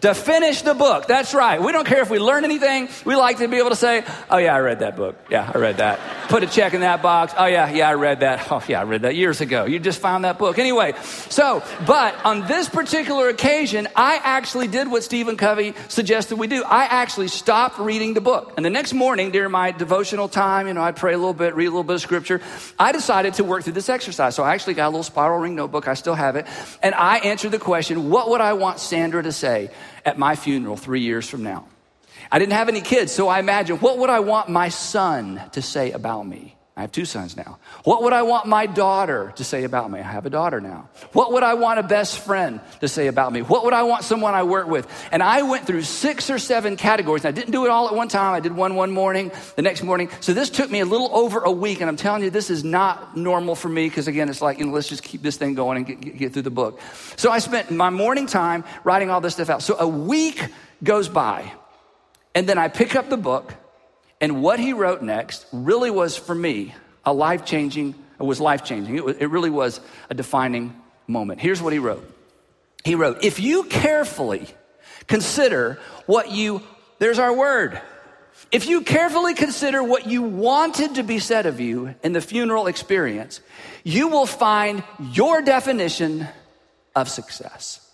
To 0.00 0.14
finish 0.14 0.62
the 0.62 0.74
book. 0.74 1.06
That's 1.06 1.34
right. 1.34 1.62
We 1.62 1.72
don't 1.72 1.86
care 1.86 2.00
if 2.00 2.10
we 2.10 2.18
learn 2.18 2.44
anything. 2.44 2.88
We 3.04 3.16
like 3.16 3.38
to 3.38 3.48
be 3.48 3.58
able 3.58 3.70
to 3.70 3.76
say, 3.76 4.04
oh, 4.30 4.38
yeah, 4.38 4.54
I 4.54 4.60
read 4.60 4.80
that 4.80 4.96
book. 4.96 5.16
Yeah, 5.30 5.50
I 5.52 5.58
read 5.58 5.78
that. 5.78 6.00
Put 6.28 6.42
a 6.42 6.46
check 6.46 6.74
in 6.74 6.80
that 6.80 7.02
box. 7.02 7.34
Oh, 7.36 7.46
yeah, 7.46 7.70
yeah, 7.70 7.88
I 7.88 7.94
read 7.94 8.20
that. 8.20 8.40
Oh, 8.52 8.62
yeah, 8.66 8.80
I 8.80 8.84
read 8.84 9.02
that 9.02 9.14
years 9.14 9.40
ago. 9.40 9.64
You 9.64 9.78
just 9.78 10.00
found 10.00 10.24
that 10.24 10.36
book. 10.36 10.58
Anyway, 10.58 10.94
so, 11.28 11.62
but 11.86 12.16
on 12.24 12.48
this 12.48 12.68
particular 12.68 13.28
occasion, 13.28 13.86
I 13.94 14.20
actually 14.22 14.66
did 14.66 14.90
what 14.90 15.04
Stephen 15.04 15.36
Covey 15.36 15.74
suggested 15.86 16.36
we 16.36 16.48
do. 16.48 16.64
I 16.64 16.84
actually 16.84 17.28
stopped 17.28 17.78
reading 17.78 18.14
the 18.14 18.20
book. 18.20 18.54
And 18.56 18.66
the 18.66 18.70
next 18.70 18.92
morning, 18.92 19.30
during 19.30 19.52
my 19.52 19.70
devotional 19.70 20.28
time, 20.28 20.66
you 20.66 20.74
know, 20.74 20.82
I'd 20.82 20.96
pray 20.96 21.12
a 21.12 21.16
little 21.16 21.32
bit, 21.32 21.54
read 21.54 21.66
a 21.66 21.70
little 21.70 21.84
bit 21.84 21.94
of 21.94 22.00
scripture. 22.00 22.40
I 22.76 22.90
decided 22.90 23.34
to 23.34 23.44
work 23.44 23.62
through 23.62 23.74
this 23.74 23.88
exercise. 23.88 24.34
So 24.34 24.42
I 24.42 24.54
actually 24.54 24.74
got 24.74 24.86
a 24.86 24.90
little 24.90 25.04
spiral 25.04 25.38
ring 25.38 25.54
notebook. 25.54 25.86
I 25.86 25.94
still 25.94 26.16
have 26.16 26.34
it. 26.34 26.46
And 26.82 26.92
I 26.94 27.18
answered 27.18 27.52
the 27.52 27.60
question, 27.60 28.10
what 28.10 28.30
would 28.30 28.40
I 28.40 28.54
want 28.54 28.80
Sandra 28.80 29.22
to 29.22 29.32
say 29.32 29.70
at 30.04 30.18
my 30.18 30.36
funeral 30.36 30.76
three 30.76 31.00
years 31.00 31.28
from 31.28 31.42
now. 31.42 31.66
I 32.30 32.38
didn't 32.38 32.52
have 32.52 32.68
any 32.68 32.80
kids, 32.80 33.12
so 33.12 33.28
I 33.28 33.38
imagine 33.38 33.78
what 33.78 33.98
would 33.98 34.10
I 34.10 34.20
want 34.20 34.48
my 34.48 34.68
son 34.68 35.40
to 35.52 35.62
say 35.62 35.92
about 35.92 36.26
me? 36.26 36.56
I 36.80 36.84
have 36.84 36.92
two 36.92 37.04
sons 37.04 37.36
now. 37.36 37.58
What 37.84 38.04
would 38.04 38.14
I 38.14 38.22
want 38.22 38.46
my 38.46 38.64
daughter 38.64 39.34
to 39.36 39.44
say 39.44 39.64
about 39.64 39.90
me? 39.90 40.00
I 40.00 40.02
have 40.02 40.24
a 40.24 40.30
daughter 40.30 40.62
now. 40.62 40.88
What 41.12 41.30
would 41.34 41.42
I 41.42 41.52
want 41.52 41.78
a 41.78 41.82
best 41.82 42.20
friend 42.20 42.58
to 42.80 42.88
say 42.88 43.06
about 43.08 43.34
me? 43.34 43.42
What 43.42 43.66
would 43.66 43.74
I 43.74 43.82
want 43.82 44.02
someone 44.02 44.32
I 44.32 44.44
work 44.44 44.66
with? 44.66 44.88
And 45.12 45.22
I 45.22 45.42
went 45.42 45.66
through 45.66 45.82
six 45.82 46.30
or 46.30 46.38
seven 46.38 46.78
categories. 46.78 47.26
I 47.26 47.32
didn't 47.32 47.50
do 47.50 47.66
it 47.66 47.70
all 47.70 47.86
at 47.88 47.94
one 47.94 48.08
time. 48.08 48.32
I 48.32 48.40
did 48.40 48.56
one 48.56 48.76
one 48.76 48.92
morning, 48.92 49.30
the 49.56 49.62
next 49.62 49.82
morning. 49.82 50.08
So 50.20 50.32
this 50.32 50.48
took 50.48 50.70
me 50.70 50.80
a 50.80 50.86
little 50.86 51.14
over 51.14 51.40
a 51.40 51.52
week. 51.52 51.82
And 51.82 51.90
I'm 51.90 51.96
telling 51.96 52.22
you, 52.22 52.30
this 52.30 52.48
is 52.48 52.64
not 52.64 53.14
normal 53.14 53.54
for 53.56 53.68
me 53.68 53.86
because, 53.86 54.08
again, 54.08 54.30
it's 54.30 54.40
like, 54.40 54.58
you 54.58 54.64
know, 54.64 54.72
let's 54.72 54.88
just 54.88 55.02
keep 55.02 55.20
this 55.20 55.36
thing 55.36 55.52
going 55.52 55.76
and 55.76 55.86
get, 55.86 56.00
get, 56.00 56.16
get 56.16 56.32
through 56.32 56.48
the 56.48 56.50
book. 56.50 56.80
So 57.16 57.30
I 57.30 57.40
spent 57.40 57.70
my 57.70 57.90
morning 57.90 58.24
time 58.24 58.64
writing 58.84 59.10
all 59.10 59.20
this 59.20 59.34
stuff 59.34 59.50
out. 59.50 59.62
So 59.62 59.76
a 59.78 59.86
week 59.86 60.42
goes 60.82 61.10
by. 61.10 61.52
And 62.34 62.48
then 62.48 62.56
I 62.56 62.68
pick 62.68 62.96
up 62.96 63.10
the 63.10 63.18
book 63.18 63.52
and 64.20 64.42
what 64.42 64.60
he 64.60 64.72
wrote 64.72 65.02
next 65.02 65.46
really 65.52 65.90
was 65.90 66.16
for 66.16 66.34
me 66.34 66.74
a 67.04 67.12
life 67.12 67.44
changing, 67.44 67.94
it 68.18 68.22
was 68.22 68.40
life 68.40 68.64
changing. 68.64 68.96
It, 68.96 69.22
it 69.22 69.26
really 69.28 69.50
was 69.50 69.80
a 70.10 70.14
defining 70.14 70.78
moment. 71.06 71.40
Here's 71.40 71.62
what 71.62 71.72
he 71.72 71.78
wrote 71.78 72.04
He 72.84 72.94
wrote, 72.94 73.24
If 73.24 73.40
you 73.40 73.64
carefully 73.64 74.46
consider 75.06 75.78
what 76.06 76.30
you, 76.30 76.62
there's 76.98 77.18
our 77.18 77.32
word. 77.32 77.80
If 78.52 78.66
you 78.66 78.82
carefully 78.82 79.34
consider 79.34 79.82
what 79.82 80.06
you 80.06 80.22
wanted 80.22 80.96
to 80.96 81.02
be 81.02 81.18
said 81.18 81.46
of 81.46 81.60
you 81.60 81.94
in 82.02 82.12
the 82.12 82.20
funeral 82.20 82.66
experience, 82.66 83.40
you 83.84 84.08
will 84.08 84.26
find 84.26 84.82
your 84.98 85.40
definition 85.40 86.26
of 86.96 87.08
success. 87.08 87.86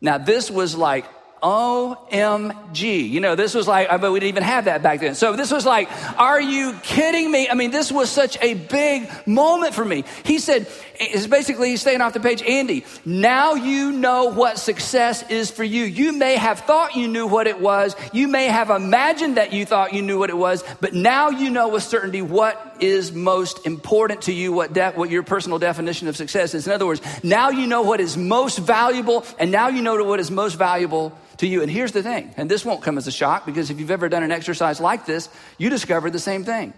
Now, 0.00 0.16
this 0.16 0.50
was 0.50 0.74
like 0.76 1.06
OMG. 1.42 3.08
You 3.08 3.20
know, 3.20 3.34
this 3.34 3.54
was 3.54 3.68
like, 3.68 3.88
but 4.00 4.12
we 4.12 4.20
didn't 4.20 4.28
even 4.28 4.42
have 4.42 4.66
that 4.66 4.82
back 4.82 5.00
then. 5.00 5.14
So 5.14 5.36
this 5.36 5.50
was 5.50 5.64
like, 5.64 5.88
are 6.18 6.40
you 6.40 6.74
kidding 6.82 7.30
me? 7.30 7.48
I 7.48 7.54
mean, 7.54 7.70
this 7.70 7.90
was 7.90 8.10
such 8.10 8.36
a 8.40 8.54
big 8.54 9.08
moment 9.26 9.74
for 9.74 9.84
me. 9.84 10.04
He 10.24 10.38
said, 10.38 10.66
is 11.00 11.26
basically 11.26 11.70
he's 11.70 11.80
staying 11.80 12.00
off 12.00 12.12
the 12.12 12.20
page, 12.20 12.42
Andy, 12.42 12.84
now 13.04 13.54
you 13.54 13.92
know 13.92 14.26
what 14.26 14.58
success 14.58 15.28
is 15.30 15.50
for 15.50 15.64
you. 15.64 15.84
You 15.84 16.12
may 16.12 16.36
have 16.36 16.60
thought 16.60 16.96
you 16.96 17.08
knew 17.08 17.26
what 17.26 17.46
it 17.46 17.60
was. 17.60 17.94
You 18.12 18.28
may 18.28 18.46
have 18.46 18.70
imagined 18.70 19.36
that 19.36 19.52
you 19.52 19.64
thought 19.64 19.92
you 19.92 20.02
knew 20.02 20.18
what 20.18 20.30
it 20.30 20.36
was, 20.36 20.64
but 20.80 20.94
now 20.94 21.30
you 21.30 21.50
know 21.50 21.68
with 21.68 21.82
certainty 21.82 22.22
what 22.22 22.67
is 22.82 23.12
most 23.12 23.66
important 23.66 24.22
to 24.22 24.32
you, 24.32 24.52
what, 24.52 24.72
de- 24.72 24.92
what 24.92 25.10
your 25.10 25.22
personal 25.22 25.58
definition 25.58 26.08
of 26.08 26.16
success 26.16 26.54
is. 26.54 26.66
In 26.66 26.72
other 26.72 26.86
words, 26.86 27.00
now 27.22 27.50
you 27.50 27.66
know 27.66 27.82
what 27.82 28.00
is 28.00 28.16
most 28.16 28.58
valuable, 28.58 29.24
and 29.38 29.50
now 29.50 29.68
you 29.68 29.82
know 29.82 30.02
what 30.04 30.20
is 30.20 30.30
most 30.30 30.54
valuable 30.54 31.16
to 31.38 31.46
you. 31.46 31.62
And 31.62 31.70
here's 31.70 31.92
the 31.92 32.02
thing, 32.02 32.34
and 32.36 32.50
this 32.50 32.64
won't 32.64 32.82
come 32.82 32.98
as 32.98 33.06
a 33.06 33.12
shock 33.12 33.46
because 33.46 33.70
if 33.70 33.78
you've 33.80 33.90
ever 33.90 34.08
done 34.08 34.22
an 34.22 34.32
exercise 34.32 34.80
like 34.80 35.06
this, 35.06 35.28
you 35.56 35.70
discovered 35.70 36.10
the 36.12 36.18
same 36.18 36.44
thing. 36.44 36.72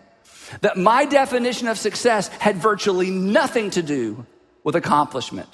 That 0.62 0.76
my 0.76 1.04
definition 1.04 1.68
of 1.68 1.78
success 1.78 2.28
had 2.28 2.56
virtually 2.56 3.10
nothing 3.10 3.70
to 3.70 3.82
do 3.82 4.26
with 4.64 4.76
accomplishment. 4.76 5.48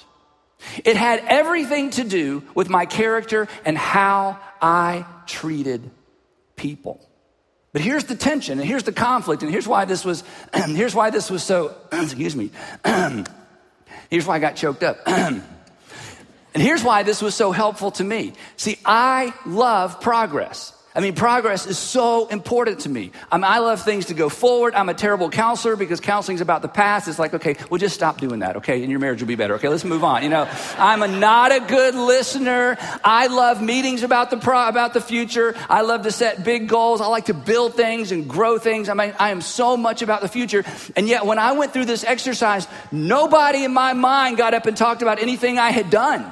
It 0.83 0.97
had 0.97 1.23
everything 1.27 1.91
to 1.91 2.03
do 2.03 2.43
with 2.55 2.69
my 2.69 2.85
character 2.85 3.47
and 3.63 3.77
how 3.77 4.39
I 4.61 5.05
treated 5.27 5.89
people. 6.55 6.99
But 7.73 7.81
here's 7.81 8.05
the 8.05 8.15
tension, 8.15 8.59
and 8.59 8.67
here's 8.67 8.83
the 8.83 8.93
conflict, 8.93 9.43
and 9.43 9.51
here's 9.51 9.67
why 9.67 9.85
this 9.85 10.05
was, 10.05 10.23
here's 10.53 10.95
why 10.95 11.09
this 11.09 11.29
was 11.29 11.43
so, 11.43 11.75
excuse 11.91 12.35
me, 12.35 12.51
here's 14.09 14.25
why 14.25 14.35
I 14.35 14.39
got 14.39 14.55
choked 14.55 14.83
up. 14.83 14.97
And 15.05 16.63
here's 16.63 16.83
why 16.83 17.03
this 17.03 17.21
was 17.21 17.35
so 17.35 17.51
helpful 17.51 17.91
to 17.91 18.03
me. 18.03 18.33
See, 18.55 18.79
I 18.83 19.31
love 19.45 20.01
progress. 20.01 20.73
I 20.97 20.99
mean, 20.99 21.13
progress 21.13 21.67
is 21.67 21.77
so 21.77 22.25
important 22.25 22.79
to 22.79 22.89
me. 22.89 23.11
I, 23.31 23.37
mean, 23.37 23.43
I 23.43 23.59
love 23.59 23.83
things 23.83 24.07
to 24.07 24.15
go 24.15 24.29
forward. 24.29 24.73
I'm 24.73 24.89
a 24.89 24.95
terrible 24.95 25.29
counselor 25.29 25.75
because 25.75 25.99
counseling 25.99 26.33
is 26.33 26.41
about 26.41 26.63
the 26.63 26.67
past. 26.67 27.07
It's 27.07 27.19
like, 27.19 27.35
okay, 27.35 27.55
we'll 27.69 27.77
just 27.77 27.93
stop 27.93 28.19
doing 28.19 28.39
that, 28.39 28.55
okay? 28.57 28.81
And 28.81 28.89
your 28.89 28.99
marriage 28.99 29.21
will 29.21 29.27
be 29.27 29.35
better. 29.35 29.53
Okay, 29.53 29.67
let's 29.67 29.83
move 29.83 30.03
on. 30.03 30.23
You 30.23 30.29
know, 30.29 30.49
I'm 30.79 31.03
a, 31.03 31.07
not 31.07 31.51
a 31.51 31.59
good 31.59 31.93
listener. 31.93 32.77
I 33.03 33.27
love 33.27 33.61
meetings 33.61 34.01
about 34.01 34.31
the 34.31 34.37
pro, 34.37 34.67
about 34.67 34.95
the 34.95 34.99
future. 34.99 35.53
I 35.69 35.81
love 35.81 36.01
to 36.01 36.11
set 36.11 36.43
big 36.43 36.67
goals. 36.67 36.99
I 36.99 37.05
like 37.05 37.25
to 37.25 37.35
build 37.35 37.75
things 37.75 38.11
and 38.11 38.27
grow 38.27 38.57
things. 38.57 38.89
I 38.89 38.95
mean, 38.95 39.13
I 39.19 39.29
am 39.29 39.41
so 39.41 39.77
much 39.77 40.01
about 40.01 40.21
the 40.21 40.27
future. 40.27 40.65
And 40.95 41.07
yet, 41.07 41.27
when 41.27 41.37
I 41.37 41.51
went 41.51 41.73
through 41.73 41.85
this 41.85 42.05
exercise, 42.05 42.67
nobody 42.91 43.63
in 43.63 43.71
my 43.71 43.93
mind 43.93 44.37
got 44.37 44.55
up 44.55 44.65
and 44.65 44.75
talked 44.75 45.03
about 45.03 45.21
anything 45.21 45.59
I 45.59 45.69
had 45.69 45.91
done 45.91 46.31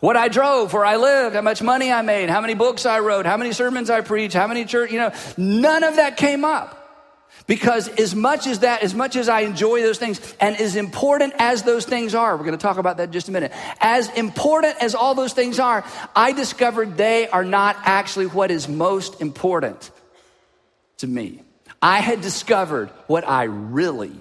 what 0.00 0.16
I 0.16 0.28
drove, 0.28 0.72
where 0.72 0.84
I 0.84 0.96
lived, 0.96 1.34
how 1.34 1.42
much 1.42 1.62
money 1.62 1.90
I 1.90 2.02
made, 2.02 2.30
how 2.30 2.40
many 2.40 2.54
books 2.54 2.86
I 2.86 3.00
wrote, 3.00 3.26
how 3.26 3.36
many 3.36 3.52
sermons 3.52 3.90
I 3.90 4.00
preached, 4.00 4.34
how 4.34 4.46
many 4.46 4.64
church, 4.64 4.92
you 4.92 4.98
know, 4.98 5.12
none 5.36 5.82
of 5.82 5.96
that 5.96 6.16
came 6.16 6.44
up. 6.44 6.76
Because 7.46 7.88
as 7.88 8.14
much 8.14 8.46
as 8.46 8.60
that, 8.60 8.82
as 8.82 8.94
much 8.94 9.16
as 9.16 9.28
I 9.28 9.40
enjoy 9.40 9.80
those 9.80 9.98
things, 9.98 10.20
and 10.38 10.54
as 10.56 10.76
important 10.76 11.32
as 11.38 11.62
those 11.62 11.86
things 11.86 12.14
are, 12.14 12.36
we're 12.36 12.44
going 12.44 12.56
to 12.56 12.62
talk 12.62 12.76
about 12.76 12.98
that 12.98 13.04
in 13.04 13.12
just 13.12 13.28
a 13.28 13.32
minute. 13.32 13.52
As 13.80 14.10
important 14.10 14.76
as 14.82 14.94
all 14.94 15.14
those 15.14 15.32
things 15.32 15.58
are, 15.58 15.84
I 16.14 16.32
discovered 16.32 16.98
they 16.98 17.26
are 17.28 17.44
not 17.44 17.76
actually 17.84 18.26
what 18.26 18.50
is 18.50 18.68
most 18.68 19.22
important 19.22 19.90
to 20.98 21.06
me. 21.06 21.42
I 21.80 22.00
had 22.00 22.20
discovered 22.20 22.90
what 23.06 23.26
I 23.26 23.44
really 23.44 24.12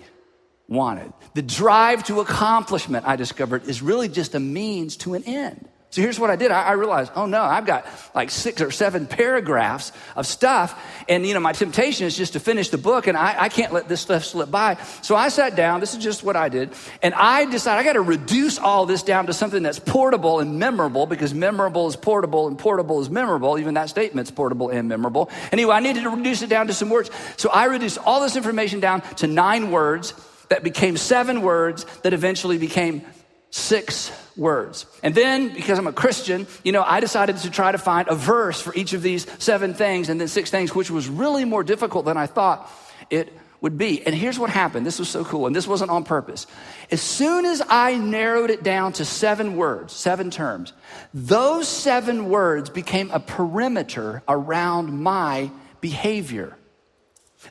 wanted. 0.67 1.13
The 1.33 1.41
drive 1.41 2.03
to 2.05 2.19
accomplishment, 2.19 3.07
I 3.07 3.15
discovered, 3.15 3.67
is 3.67 3.81
really 3.81 4.09
just 4.09 4.35
a 4.35 4.39
means 4.39 4.97
to 4.97 5.13
an 5.13 5.23
end. 5.23 5.67
So 5.89 6.01
here's 6.01 6.19
what 6.19 6.29
I 6.29 6.35
did. 6.35 6.51
I, 6.51 6.73
realized, 6.73 7.13
oh 7.15 7.25
no, 7.25 7.41
I've 7.41 7.65
got 7.65 7.87
like 8.13 8.29
six 8.29 8.61
or 8.61 8.71
seven 8.71 9.07
paragraphs 9.07 9.93
of 10.17 10.27
stuff. 10.27 10.79
And, 11.07 11.25
you 11.25 11.33
know, 11.33 11.39
my 11.39 11.53
temptation 11.53 12.05
is 12.05 12.17
just 12.17 12.33
to 12.33 12.41
finish 12.41 12.69
the 12.69 12.77
book 12.77 13.07
and 13.07 13.17
I, 13.17 13.43
I 13.43 13.49
can't 13.49 13.71
let 13.71 13.87
this 13.87 14.01
stuff 14.01 14.25
slip 14.25 14.51
by. 14.51 14.75
So 15.01 15.15
I 15.15 15.29
sat 15.29 15.55
down. 15.55 15.79
This 15.79 15.95
is 15.95 16.03
just 16.03 16.23
what 16.23 16.35
I 16.35 16.49
did. 16.49 16.71
And 17.01 17.13
I 17.13 17.45
decided 17.45 17.79
I 17.79 17.83
got 17.85 17.93
to 17.93 18.01
reduce 18.01 18.59
all 18.59 18.85
this 18.85 19.01
down 19.01 19.27
to 19.27 19.33
something 19.33 19.63
that's 19.63 19.79
portable 19.79 20.39
and 20.39 20.59
memorable 20.59 21.05
because 21.05 21.33
memorable 21.33 21.87
is 21.87 21.95
portable 21.95 22.47
and 22.47 22.59
portable 22.59 22.99
is 22.99 23.09
memorable. 23.09 23.57
Even 23.57 23.75
that 23.75 23.89
statement's 23.89 24.29
portable 24.29 24.69
and 24.69 24.89
memorable. 24.89 25.31
Anyway, 25.53 25.73
I 25.73 25.79
needed 25.79 26.03
to 26.03 26.09
reduce 26.09 26.41
it 26.41 26.49
down 26.49 26.67
to 26.67 26.73
some 26.73 26.89
words. 26.89 27.09
So 27.37 27.49
I 27.49 27.65
reduced 27.65 27.97
all 27.99 28.21
this 28.21 28.35
information 28.35 28.81
down 28.81 29.01
to 29.15 29.27
nine 29.27 29.71
words 29.71 30.13
that 30.49 30.63
became 30.63 30.97
seven 30.97 31.41
words 31.41 31.85
that 32.03 32.13
eventually 32.13 32.57
became 32.57 33.01
six 33.49 34.11
words. 34.35 34.85
And 35.03 35.15
then, 35.15 35.53
because 35.53 35.79
I'm 35.79 35.87
a 35.87 35.93
Christian, 35.93 36.47
you 36.63 36.71
know, 36.71 36.83
I 36.83 36.99
decided 36.99 37.37
to 37.37 37.49
try 37.49 37.71
to 37.71 37.77
find 37.77 38.07
a 38.07 38.15
verse 38.15 38.61
for 38.61 38.73
each 38.75 38.93
of 38.93 39.01
these 39.01 39.25
seven 39.39 39.73
things 39.73 40.09
and 40.09 40.19
then 40.19 40.27
six 40.27 40.51
things, 40.51 40.75
which 40.75 40.91
was 40.91 41.07
really 41.07 41.45
more 41.45 41.63
difficult 41.63 42.05
than 42.05 42.17
I 42.17 42.27
thought 42.27 42.71
it 43.09 43.33
would 43.61 43.77
be. 43.77 44.05
And 44.05 44.13
here's 44.13 44.37
what 44.37 44.49
happened. 44.49 44.85
This 44.85 44.99
was 44.99 45.09
so 45.09 45.23
cool, 45.23 45.47
and 45.47 45.55
this 45.55 45.67
wasn't 45.67 45.89
on 45.89 46.03
purpose. 46.03 46.45
As 46.91 47.01
soon 47.01 47.45
as 47.45 47.61
I 47.67 47.95
narrowed 47.95 48.51
it 48.51 48.63
down 48.63 48.93
to 48.93 49.05
seven 49.05 49.55
words, 49.55 49.93
seven 49.93 50.29
terms, 50.29 50.73
those 51.13 51.67
seven 51.67 52.29
words 52.29 52.69
became 52.69 53.09
a 53.11 53.19
perimeter 53.19 54.21
around 54.27 55.01
my 55.01 55.49
behavior. 55.81 56.55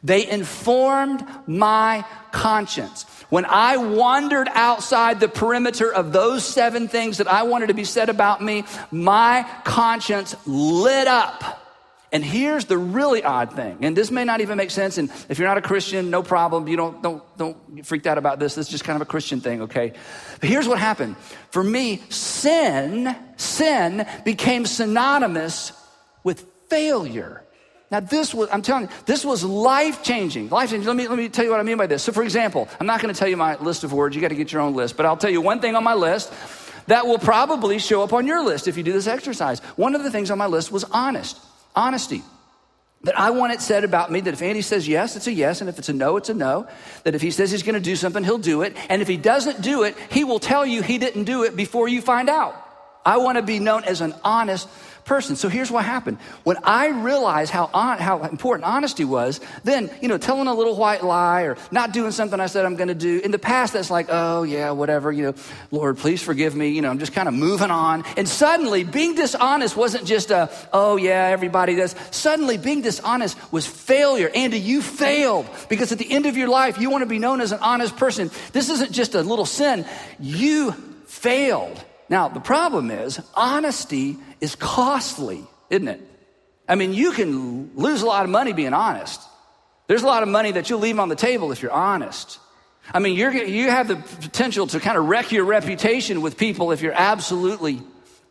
They 0.06 0.24
informed 0.28 1.26
my 1.48 2.04
conscience. 2.30 3.02
When 3.28 3.44
I 3.44 3.76
wandered 3.76 4.48
outside 4.52 5.18
the 5.18 5.26
perimeter 5.26 5.92
of 5.92 6.12
those 6.12 6.44
seven 6.44 6.86
things 6.86 7.18
that 7.18 7.26
I 7.26 7.42
wanted 7.42 7.66
to 7.68 7.74
be 7.74 7.82
said 7.82 8.08
about 8.08 8.40
me, 8.40 8.62
my 8.92 9.44
conscience 9.64 10.36
lit 10.46 11.08
up. 11.08 11.60
And 12.12 12.24
here's 12.24 12.66
the 12.66 12.78
really 12.78 13.24
odd 13.24 13.54
thing, 13.54 13.78
and 13.80 13.96
this 13.96 14.12
may 14.12 14.22
not 14.22 14.40
even 14.40 14.56
make 14.56 14.70
sense. 14.70 14.96
And 14.96 15.10
if 15.28 15.40
you're 15.40 15.48
not 15.48 15.58
a 15.58 15.62
Christian, 15.62 16.08
no 16.08 16.22
problem. 16.22 16.68
You 16.68 16.76
don't 16.76 17.02
don't 17.02 17.36
don't 17.36 17.74
get 17.74 17.84
freaked 17.84 18.06
out 18.06 18.16
about 18.16 18.38
this. 18.38 18.54
This 18.54 18.66
is 18.66 18.70
just 18.70 18.84
kind 18.84 18.94
of 18.94 19.02
a 19.02 19.10
Christian 19.10 19.40
thing, 19.40 19.62
okay? 19.62 19.92
But 20.40 20.48
here's 20.48 20.68
what 20.68 20.78
happened. 20.78 21.16
For 21.50 21.64
me, 21.64 22.00
sin, 22.08 23.14
sin 23.36 24.06
became 24.24 24.66
synonymous 24.66 25.72
with 26.22 26.46
failure. 26.68 27.42
Now, 27.90 28.00
this 28.00 28.34
was, 28.34 28.48
I'm 28.50 28.62
telling 28.62 28.84
you, 28.84 28.88
this 29.04 29.24
was 29.24 29.44
life 29.44 30.02
changing. 30.02 30.48
Life 30.48 30.70
changing. 30.70 30.88
Let 30.88 30.96
me, 30.96 31.06
let 31.06 31.16
me 31.16 31.28
tell 31.28 31.44
you 31.44 31.52
what 31.52 31.60
I 31.60 31.62
mean 31.62 31.78
by 31.78 31.86
this. 31.86 32.02
So, 32.02 32.12
for 32.12 32.24
example, 32.24 32.68
I'm 32.80 32.86
not 32.86 33.00
going 33.00 33.14
to 33.14 33.18
tell 33.18 33.28
you 33.28 33.36
my 33.36 33.56
list 33.56 33.84
of 33.84 33.92
words. 33.92 34.16
You 34.16 34.22
got 34.22 34.28
to 34.28 34.34
get 34.34 34.52
your 34.52 34.62
own 34.62 34.74
list. 34.74 34.96
But 34.96 35.06
I'll 35.06 35.16
tell 35.16 35.30
you 35.30 35.40
one 35.40 35.60
thing 35.60 35.76
on 35.76 35.84
my 35.84 35.94
list 35.94 36.32
that 36.88 37.06
will 37.06 37.18
probably 37.18 37.78
show 37.78 38.02
up 38.02 38.12
on 38.12 38.26
your 38.26 38.44
list 38.44 38.66
if 38.66 38.76
you 38.76 38.82
do 38.82 38.92
this 38.92 39.06
exercise. 39.06 39.60
One 39.76 39.94
of 39.94 40.02
the 40.02 40.10
things 40.10 40.30
on 40.30 40.38
my 40.38 40.46
list 40.46 40.72
was 40.72 40.84
honest, 40.84 41.38
honesty. 41.74 42.22
That 43.02 43.18
I 43.20 43.30
want 43.30 43.52
it 43.52 43.60
said 43.60 43.84
about 43.84 44.10
me 44.10 44.20
that 44.20 44.34
if 44.34 44.42
Andy 44.42 44.62
says 44.62 44.88
yes, 44.88 45.14
it's 45.14 45.28
a 45.28 45.32
yes, 45.32 45.60
and 45.60 45.70
if 45.70 45.78
it's 45.78 45.88
a 45.88 45.92
no, 45.92 46.16
it's 46.16 46.28
a 46.28 46.34
no. 46.34 46.66
That 47.04 47.14
if 47.14 47.22
he 47.22 47.30
says 47.30 47.52
he's 47.52 47.62
going 47.62 47.74
to 47.74 47.80
do 47.80 47.94
something, 47.94 48.24
he'll 48.24 48.38
do 48.38 48.62
it. 48.62 48.74
And 48.88 49.00
if 49.00 49.06
he 49.06 49.16
doesn't 49.16 49.62
do 49.62 49.84
it, 49.84 49.96
he 50.10 50.24
will 50.24 50.40
tell 50.40 50.66
you 50.66 50.82
he 50.82 50.98
didn't 50.98 51.24
do 51.24 51.44
it 51.44 51.54
before 51.54 51.88
you 51.88 52.00
find 52.00 52.28
out. 52.28 52.56
I 53.04 53.18
want 53.18 53.36
to 53.36 53.42
be 53.42 53.60
known 53.60 53.84
as 53.84 54.00
an 54.00 54.14
honest 54.24 54.68
person. 55.06 55.36
So 55.36 55.48
here's 55.48 55.70
what 55.70 55.84
happened. 55.84 56.18
When 56.42 56.58
I 56.64 56.88
realized 56.88 57.50
how, 57.50 57.70
on, 57.72 57.98
how 57.98 58.24
important 58.24 58.64
honesty 58.66 59.04
was, 59.04 59.40
then, 59.64 59.88
you 60.02 60.08
know, 60.08 60.18
telling 60.18 60.48
a 60.48 60.54
little 60.54 60.76
white 60.76 61.04
lie 61.04 61.42
or 61.42 61.56
not 61.70 61.92
doing 61.92 62.10
something 62.10 62.38
I 62.38 62.46
said 62.46 62.66
I'm 62.66 62.76
going 62.76 62.88
to 62.88 62.94
do, 62.94 63.20
in 63.20 63.30
the 63.30 63.38
past, 63.38 63.72
that's 63.72 63.90
like, 63.90 64.08
oh, 64.10 64.42
yeah, 64.42 64.72
whatever, 64.72 65.10
you 65.12 65.22
know, 65.22 65.34
Lord, 65.70 65.96
please 65.98 66.22
forgive 66.22 66.54
me. 66.54 66.70
You 66.70 66.82
know, 66.82 66.90
I'm 66.90 66.98
just 66.98 67.12
kind 67.12 67.28
of 67.28 67.34
moving 67.34 67.70
on. 67.70 68.04
And 68.16 68.28
suddenly, 68.28 68.84
being 68.84 69.14
dishonest 69.14 69.76
wasn't 69.76 70.06
just 70.06 70.30
a, 70.30 70.50
oh, 70.72 70.96
yeah, 70.96 71.28
everybody 71.28 71.76
does. 71.76 71.94
Suddenly, 72.10 72.58
being 72.58 72.82
dishonest 72.82 73.38
was 73.52 73.66
failure. 73.66 74.28
Andy, 74.34 74.58
you 74.58 74.82
failed 74.82 75.48
because 75.68 75.92
at 75.92 75.98
the 75.98 76.10
end 76.10 76.26
of 76.26 76.36
your 76.36 76.48
life, 76.48 76.78
you 76.78 76.90
want 76.90 77.02
to 77.02 77.08
be 77.08 77.20
known 77.20 77.40
as 77.40 77.52
an 77.52 77.60
honest 77.60 77.96
person. 77.96 78.30
This 78.52 78.68
isn't 78.70 78.90
just 78.92 79.14
a 79.14 79.22
little 79.22 79.46
sin. 79.46 79.86
You 80.18 80.72
failed. 81.06 81.82
Now, 82.08 82.28
the 82.28 82.40
problem 82.40 82.90
is, 82.90 83.20
honesty 83.34 84.16
is 84.40 84.54
costly, 84.54 85.44
isn't 85.70 85.88
it? 85.88 86.00
I 86.68 86.74
mean, 86.74 86.92
you 86.92 87.12
can 87.12 87.76
lose 87.76 88.02
a 88.02 88.06
lot 88.06 88.24
of 88.24 88.30
money 88.30 88.52
being 88.52 88.74
honest. 88.74 89.20
There's 89.86 90.02
a 90.02 90.06
lot 90.06 90.22
of 90.22 90.28
money 90.28 90.52
that 90.52 90.68
you'll 90.68 90.80
leave 90.80 90.98
on 90.98 91.08
the 91.08 91.16
table 91.16 91.52
if 91.52 91.62
you're 91.62 91.72
honest. 91.72 92.40
I 92.92 92.98
mean, 92.98 93.16
you're, 93.16 93.32
you 93.32 93.70
have 93.70 93.88
the 93.88 93.96
potential 93.96 94.66
to 94.68 94.80
kind 94.80 94.96
of 94.96 95.06
wreck 95.06 95.32
your 95.32 95.44
reputation 95.44 96.22
with 96.22 96.36
people 96.36 96.72
if 96.72 96.82
you're 96.82 96.92
absolutely 96.92 97.82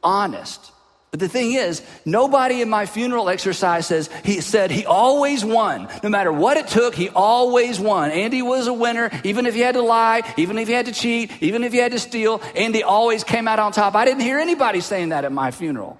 honest. 0.04 0.72
But 1.15 1.22
the 1.22 1.29
thing 1.29 1.53
is, 1.53 1.81
nobody 2.03 2.62
in 2.62 2.67
my 2.67 2.86
funeral 2.86 3.29
exercise 3.29 3.88
says 3.88 4.10
he 4.25 4.41
said 4.41 4.69
he 4.69 4.86
always 4.86 5.45
won. 5.45 5.88
No 6.03 6.10
matter 6.10 6.29
what 6.29 6.57
it 6.57 6.67
took, 6.67 6.93
he 6.93 7.07
always 7.07 7.79
won. 7.79 8.12
Andy 8.12 8.41
was 8.41 8.67
a 8.67 8.74
winner, 8.74 9.10
even 9.24 9.45
if 9.45 9.53
he 9.53 9.62
had 9.62 9.75
to 9.75 9.81
lie, 9.81 10.24
even 10.36 10.57
if 10.57 10.67
he 10.67 10.74
had 10.74 10.88
to 10.88 10.91
cheat, 10.91 11.31
even 11.41 11.63
if 11.63 11.72
he 11.72 11.77
had 11.77 11.93
to 11.93 12.00
steal. 12.00 12.41
Andy 12.53 12.84
always 12.84 13.24
came 13.24 13.48
out 13.48 13.60
on 13.60 13.72
top. 13.72 13.95
I 13.95 14.03
didn't 14.03 14.24
hear 14.24 14.39
anybody 14.39 14.81
saying 14.81 15.07
that 15.10 15.24
at 15.24 15.31
my 15.31 15.51
funeral. 15.51 15.98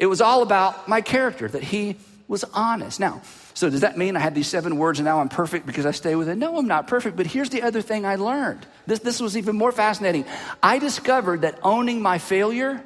It 0.00 0.06
was 0.06 0.20
all 0.20 0.42
about 0.42 0.88
my 0.88 1.00
character, 1.00 1.46
that 1.46 1.62
he 1.62 1.94
was 2.26 2.42
honest. 2.52 2.98
Now, 2.98 3.22
so 3.54 3.70
does 3.70 3.82
that 3.82 3.96
mean 3.96 4.16
I 4.16 4.18
had 4.18 4.34
these 4.34 4.48
seven 4.48 4.78
words 4.78 4.98
and 4.98 5.06
now 5.06 5.20
I'm 5.20 5.28
perfect 5.28 5.64
because 5.64 5.86
I 5.86 5.92
stay 5.92 6.16
with 6.16 6.28
it? 6.28 6.34
No, 6.34 6.58
I'm 6.58 6.66
not 6.66 6.88
perfect. 6.88 7.16
But 7.16 7.28
here's 7.28 7.50
the 7.50 7.62
other 7.62 7.82
thing 7.82 8.04
I 8.04 8.16
learned. 8.16 8.66
This, 8.84 8.98
this 8.98 9.20
was 9.20 9.36
even 9.36 9.54
more 9.54 9.70
fascinating. 9.70 10.24
I 10.60 10.80
discovered 10.80 11.42
that 11.42 11.60
owning 11.62 12.02
my 12.02 12.18
failure 12.18 12.84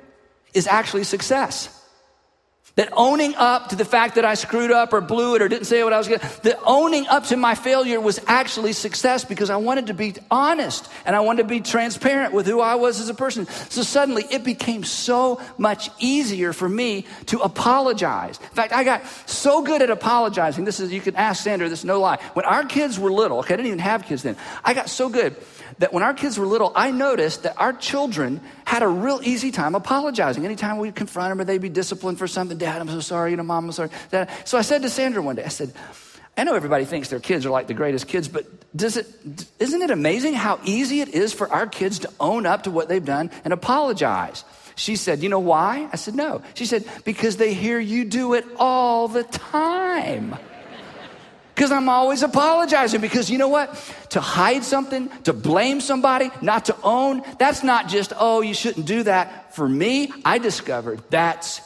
is 0.54 0.66
actually 0.66 1.04
success. 1.04 1.76
That 2.76 2.88
owning 2.92 3.34
up 3.34 3.70
to 3.70 3.76
the 3.76 3.84
fact 3.84 4.14
that 4.14 4.24
I 4.24 4.34
screwed 4.34 4.70
up 4.70 4.92
or 4.92 5.00
blew 5.00 5.34
it 5.34 5.42
or 5.42 5.48
didn't 5.48 5.66
say 5.66 5.82
what 5.82 5.92
I 5.92 5.98
was 5.98 6.06
going 6.06 6.20
to, 6.20 6.42
that 6.44 6.60
owning 6.64 7.06
up 7.08 7.24
to 7.26 7.36
my 7.36 7.56
failure 7.56 8.00
was 8.00 8.20
actually 8.28 8.72
success 8.74 9.24
because 9.24 9.50
I 9.50 9.56
wanted 9.56 9.88
to 9.88 9.94
be 9.94 10.14
honest 10.30 10.88
and 11.04 11.16
I 11.16 11.20
wanted 11.20 11.42
to 11.42 11.48
be 11.48 11.60
transparent 11.60 12.32
with 12.32 12.46
who 12.46 12.60
I 12.60 12.76
was 12.76 13.00
as 13.00 13.08
a 13.08 13.14
person. 13.14 13.46
So 13.68 13.82
suddenly 13.82 14.24
it 14.30 14.44
became 14.44 14.84
so 14.84 15.40
much 15.58 15.90
easier 15.98 16.52
for 16.52 16.68
me 16.68 17.06
to 17.26 17.40
apologize. 17.40 18.38
In 18.38 18.48
fact, 18.50 18.72
I 18.72 18.84
got 18.84 19.04
so 19.26 19.62
good 19.62 19.82
at 19.82 19.90
apologizing. 19.90 20.64
This 20.64 20.78
is, 20.78 20.92
you 20.92 21.00
can 21.00 21.16
ask 21.16 21.42
Sandra, 21.42 21.68
this 21.68 21.80
is 21.80 21.84
no 21.84 22.00
lie. 22.00 22.18
When 22.34 22.44
our 22.44 22.64
kids 22.64 23.00
were 23.00 23.10
little, 23.10 23.40
okay, 23.40 23.54
I 23.54 23.56
didn't 23.56 23.66
even 23.66 23.78
have 23.80 24.06
kids 24.06 24.22
then. 24.22 24.36
I 24.64 24.74
got 24.74 24.88
so 24.88 25.08
good 25.08 25.36
that 25.80 25.94
when 25.94 26.02
our 26.02 26.14
kids 26.14 26.38
were 26.38 26.46
little, 26.46 26.72
I 26.76 26.90
noticed 26.90 27.42
that 27.42 27.54
our 27.58 27.72
children 27.72 28.42
had 28.66 28.82
a 28.82 28.88
real 28.88 29.20
easy 29.22 29.50
time 29.50 29.74
apologizing. 29.74 30.44
Anytime 30.44 30.76
we'd 30.76 30.94
confront 30.94 31.30
them 31.30 31.40
or 31.40 31.44
they'd 31.44 31.60
be 31.60 31.70
disciplined 31.70 32.18
for 32.18 32.28
something, 32.28 32.58
Dad, 32.58 32.80
I'm 32.80 32.88
so 32.88 33.00
sorry, 33.00 33.30
you 33.30 33.38
know, 33.38 33.42
Mom, 33.42 33.64
I'm 33.64 33.72
sorry. 33.72 33.88
Dad. 34.10 34.30
So 34.44 34.58
I 34.58 34.60
said 34.60 34.82
to 34.82 34.90
Sandra 34.90 35.22
one 35.22 35.36
day, 35.36 35.44
I 35.44 35.48
said, 35.48 35.72
I 36.36 36.44
know 36.44 36.54
everybody 36.54 36.84
thinks 36.84 37.08
their 37.08 37.18
kids 37.18 37.46
are 37.46 37.50
like 37.50 37.66
the 37.66 37.74
greatest 37.74 38.08
kids, 38.08 38.28
but 38.28 38.46
does 38.76 38.98
it, 38.98 39.06
isn't 39.58 39.80
it 39.80 39.90
amazing 39.90 40.34
how 40.34 40.60
easy 40.64 41.00
it 41.00 41.08
is 41.08 41.32
for 41.32 41.50
our 41.50 41.66
kids 41.66 42.00
to 42.00 42.12
own 42.20 42.44
up 42.44 42.64
to 42.64 42.70
what 42.70 42.88
they've 42.88 43.04
done 43.04 43.30
and 43.44 43.54
apologize? 43.54 44.44
She 44.76 44.96
said, 44.96 45.22
You 45.22 45.30
know 45.30 45.40
why? 45.40 45.88
I 45.92 45.96
said, 45.96 46.14
No. 46.14 46.42
She 46.54 46.66
said, 46.66 46.84
Because 47.04 47.38
they 47.38 47.54
hear 47.54 47.80
you 47.80 48.04
do 48.04 48.34
it 48.34 48.44
all 48.58 49.08
the 49.08 49.24
time. 49.24 50.36
Because 51.60 51.72
I'm 51.72 51.90
always 51.90 52.22
apologizing. 52.22 53.02
Because 53.02 53.28
you 53.28 53.36
know 53.36 53.48
what? 53.48 53.74
To 54.10 54.20
hide 54.22 54.64
something, 54.64 55.10
to 55.24 55.34
blame 55.34 55.82
somebody, 55.82 56.30
not 56.40 56.64
to 56.64 56.76
own, 56.82 57.22
that's 57.38 57.62
not 57.62 57.86
just, 57.86 58.14
oh, 58.16 58.40
you 58.40 58.54
shouldn't 58.54 58.86
do 58.86 59.02
that. 59.02 59.54
For 59.54 59.68
me, 59.68 60.10
I 60.24 60.38
discovered 60.38 61.02
that's 61.10 61.60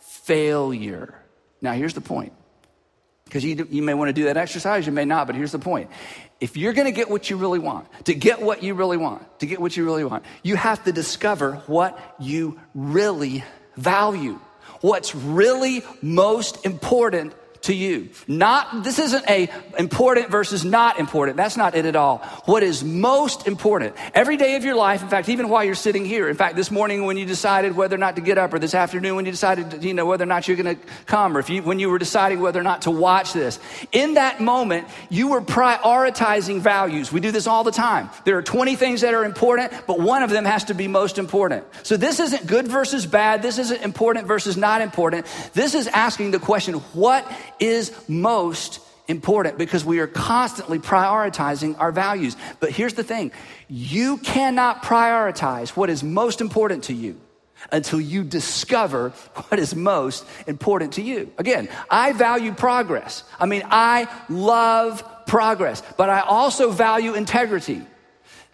failure. 0.00 1.14
Now, 1.60 1.74
here's 1.74 1.92
the 1.92 2.00
point. 2.00 2.32
Because 3.26 3.44
you, 3.44 3.68
you 3.70 3.82
may 3.82 3.92
want 3.92 4.08
to 4.08 4.14
do 4.14 4.24
that 4.24 4.38
exercise, 4.38 4.86
you 4.86 4.92
may 4.92 5.04
not, 5.04 5.26
but 5.26 5.36
here's 5.36 5.52
the 5.52 5.58
point. 5.58 5.90
If 6.40 6.56
you're 6.56 6.72
going 6.72 6.86
to 6.86 6.92
get 6.92 7.10
what 7.10 7.28
you 7.28 7.36
really 7.36 7.58
want, 7.58 7.86
to 8.06 8.14
get 8.14 8.40
what 8.40 8.62
you 8.62 8.72
really 8.72 8.96
want, 8.96 9.40
to 9.40 9.46
get 9.46 9.60
what 9.60 9.76
you 9.76 9.84
really 9.84 10.04
want, 10.04 10.24
you 10.42 10.56
have 10.56 10.82
to 10.84 10.92
discover 10.92 11.56
what 11.66 12.16
you 12.18 12.58
really 12.74 13.44
value. 13.76 14.40
What's 14.80 15.14
really 15.14 15.84
most 16.00 16.64
important 16.64 17.34
to 17.64 17.74
you. 17.74 18.08
Not, 18.28 18.84
this 18.84 18.98
isn't 18.98 19.28
a 19.28 19.50
important 19.78 20.30
versus 20.30 20.64
not 20.64 20.98
important. 20.98 21.36
That's 21.36 21.56
not 21.56 21.74
it 21.74 21.86
at 21.86 21.96
all. 21.96 22.18
What 22.44 22.62
is 22.62 22.84
most 22.84 23.46
important 23.46 23.96
every 24.14 24.36
day 24.36 24.56
of 24.56 24.64
your 24.64 24.74
life, 24.74 25.02
in 25.02 25.08
fact, 25.08 25.28
even 25.28 25.48
while 25.48 25.64
you're 25.64 25.74
sitting 25.74 26.04
here, 26.04 26.28
in 26.28 26.36
fact, 26.36 26.56
this 26.56 26.70
morning 26.70 27.04
when 27.04 27.16
you 27.16 27.26
decided 27.26 27.76
whether 27.76 27.96
or 27.96 27.98
not 27.98 28.16
to 28.16 28.22
get 28.22 28.38
up, 28.38 28.52
or 28.52 28.58
this 28.58 28.74
afternoon 28.74 29.16
when 29.16 29.24
you 29.24 29.32
decided, 29.32 29.82
you 29.82 29.94
know, 29.94 30.06
whether 30.06 30.24
or 30.24 30.26
not 30.26 30.46
you're 30.46 30.56
going 30.56 30.76
to 30.76 30.82
come, 31.06 31.36
or 31.36 31.40
if 31.40 31.50
you, 31.50 31.62
when 31.62 31.78
you 31.78 31.90
were 31.90 31.98
deciding 31.98 32.40
whether 32.40 32.60
or 32.60 32.64
not 32.64 32.82
to 32.82 32.90
watch 32.90 33.32
this, 33.32 33.58
in 33.92 34.14
that 34.14 34.40
moment, 34.40 34.86
you 35.08 35.28
were 35.28 35.40
prioritizing 35.40 36.60
values. 36.60 37.12
We 37.12 37.20
do 37.20 37.30
this 37.30 37.46
all 37.46 37.64
the 37.64 37.72
time. 37.72 38.10
There 38.24 38.36
are 38.36 38.42
20 38.42 38.76
things 38.76 39.00
that 39.00 39.14
are 39.14 39.24
important, 39.24 39.72
but 39.86 40.00
one 40.00 40.22
of 40.22 40.30
them 40.30 40.44
has 40.44 40.64
to 40.64 40.74
be 40.74 40.88
most 40.88 41.18
important. 41.18 41.64
So 41.82 41.96
this 41.96 42.20
isn't 42.20 42.46
good 42.46 42.68
versus 42.68 43.06
bad. 43.06 43.42
This 43.42 43.58
isn't 43.58 43.82
important 43.82 44.26
versus 44.26 44.56
not 44.56 44.80
important. 44.80 45.26
This 45.54 45.74
is 45.74 45.86
asking 45.88 46.30
the 46.30 46.38
question, 46.38 46.74
what 46.92 47.26
is 47.60 47.92
most 48.08 48.80
important 49.08 49.58
because 49.58 49.84
we 49.84 49.98
are 49.98 50.06
constantly 50.06 50.78
prioritizing 50.78 51.78
our 51.78 51.92
values. 51.92 52.36
But 52.60 52.70
here's 52.70 52.94
the 52.94 53.04
thing 53.04 53.32
you 53.68 54.18
cannot 54.18 54.82
prioritize 54.82 55.70
what 55.70 55.90
is 55.90 56.02
most 56.02 56.40
important 56.40 56.84
to 56.84 56.94
you 56.94 57.20
until 57.72 58.00
you 58.00 58.24
discover 58.24 59.10
what 59.48 59.58
is 59.58 59.74
most 59.74 60.24
important 60.46 60.94
to 60.94 61.02
you. 61.02 61.30
Again, 61.38 61.68
I 61.90 62.12
value 62.12 62.52
progress. 62.52 63.24
I 63.38 63.46
mean, 63.46 63.62
I 63.66 64.08
love 64.28 65.04
progress, 65.26 65.82
but 65.96 66.10
I 66.10 66.20
also 66.20 66.70
value 66.70 67.14
integrity. 67.14 67.82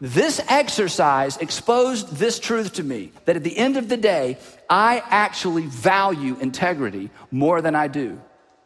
This 0.00 0.40
exercise 0.49 1.37
exposed 1.37 2.16
this 2.16 2.38
truth 2.38 2.75
to 2.75 2.83
me 2.83 3.12
that 3.26 3.37
at 3.37 3.45
the 3.45 3.57
end 3.57 3.76
of 3.76 3.88
the 3.88 3.99
day, 3.99 4.38
I 4.69 5.02
actually 5.07 5.66
value 5.66 6.38
integrity 6.40 7.11
more 7.30 7.61
than 7.61 7.75
I 7.75 7.88
do 7.88 8.19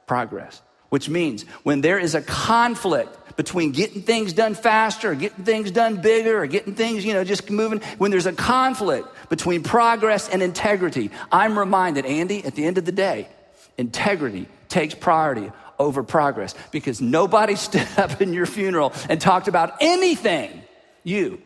progress, 0.06 0.60
which 0.88 1.08
means 1.08 1.42
when 1.62 1.80
there 1.80 1.98
is 1.98 2.14
a 2.14 2.22
conflict 2.22 3.36
between 3.36 3.72
getting 3.72 4.02
things 4.02 4.32
done 4.32 4.54
faster 4.54 5.10
or 5.10 5.14
getting 5.14 5.44
things 5.44 5.70
done 5.70 6.00
bigger 6.00 6.42
or 6.42 6.46
getting 6.46 6.74
things, 6.74 7.04
you 7.04 7.12
know, 7.12 7.24
just 7.24 7.50
moving, 7.50 7.80
when 7.98 8.10
there's 8.10 8.26
a 8.26 8.32
conflict 8.32 9.08
between 9.28 9.62
progress 9.62 10.28
and 10.28 10.42
integrity, 10.42 11.10
I'm 11.32 11.58
reminded, 11.58 12.06
Andy, 12.06 12.44
at 12.44 12.54
the 12.54 12.64
end 12.64 12.78
of 12.78 12.84
the 12.84 12.92
day, 12.92 13.28
integrity 13.76 14.46
takes 14.68 14.94
priority 14.94 15.50
over 15.78 16.02
progress 16.02 16.54
because 16.70 17.00
nobody 17.00 17.56
stood 17.56 17.88
up 17.96 18.20
in 18.20 18.32
your 18.32 18.46
funeral 18.46 18.92
and 19.08 19.20
talked 19.20 19.48
about 19.48 19.76
anything 19.80 20.62
you 21.02 21.40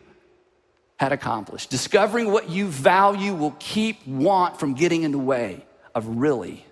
had 0.98 1.12
accomplished. 1.12 1.70
Discovering 1.70 2.30
what 2.32 2.50
you 2.50 2.66
value 2.66 3.34
will 3.34 3.54
keep 3.58 4.06
want 4.06 4.58
from 4.58 4.74
getting 4.74 5.04
in 5.04 5.12
the 5.12 5.18
way 5.18 5.64
of 5.94 6.06
really 6.06 6.66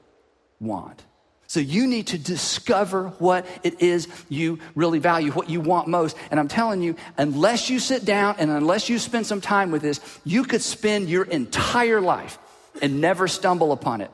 want. 0.61 1.02
So 1.46 1.61
you 1.61 1.87
need 1.87 2.09
to 2.09 2.18
discover 2.18 3.09
what 3.18 3.46
it 3.62 3.80
is 3.80 4.09
you 4.28 4.59
really 4.74 4.98
value, 4.98 5.30
what 5.32 5.48
you 5.48 5.61
want 5.61 5.88
most. 5.88 6.16
And 6.30 6.40
I'm 6.40 6.48
telling 6.48 6.82
you, 6.82 6.96
unless 7.16 7.70
you 7.70 7.78
sit 7.78 8.04
down 8.04 8.37
and 8.38 8.50
unless 8.50 8.88
you 8.88 8.98
spend 8.98 9.26
some 9.26 9.40
time 9.40 9.70
with 9.70 9.82
this, 9.82 10.00
you 10.24 10.44
could 10.44 10.62
spend 10.62 11.09
your 11.09 11.24
entire 11.24 12.00
life 12.00 12.38
and 12.82 13.00
never 13.00 13.28
stumble 13.28 13.72
upon 13.72 14.00
it 14.00 14.11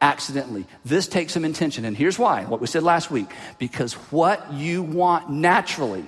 accidentally. 0.00 0.66
This 0.84 1.06
takes 1.06 1.32
some 1.32 1.44
intention. 1.44 1.84
And 1.84 1.96
here's 1.96 2.18
why 2.18 2.44
what 2.44 2.60
we 2.60 2.66
said 2.66 2.82
last 2.82 3.10
week 3.10 3.30
because 3.58 3.94
what 4.10 4.52
you 4.52 4.82
want 4.82 5.30
naturally, 5.30 6.04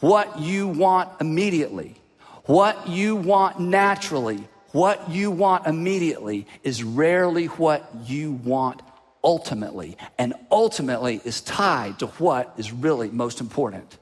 what 0.00 0.38
you 0.38 0.68
want 0.68 1.08
immediately, 1.20 1.96
what 2.44 2.88
you 2.88 3.16
want 3.16 3.58
naturally, 3.58 4.46
what 4.72 5.10
you 5.10 5.30
want 5.30 5.66
immediately 5.66 6.46
is 6.62 6.84
rarely 6.84 7.46
what 7.46 7.90
you 8.04 8.32
want 8.32 8.82
ultimately, 9.24 9.96
and 10.18 10.34
ultimately 10.50 11.20
is 11.24 11.40
tied 11.40 11.98
to 12.00 12.06
what 12.06 12.52
is 12.56 12.72
really 12.72 13.08
most 13.10 13.40
important 13.40 13.98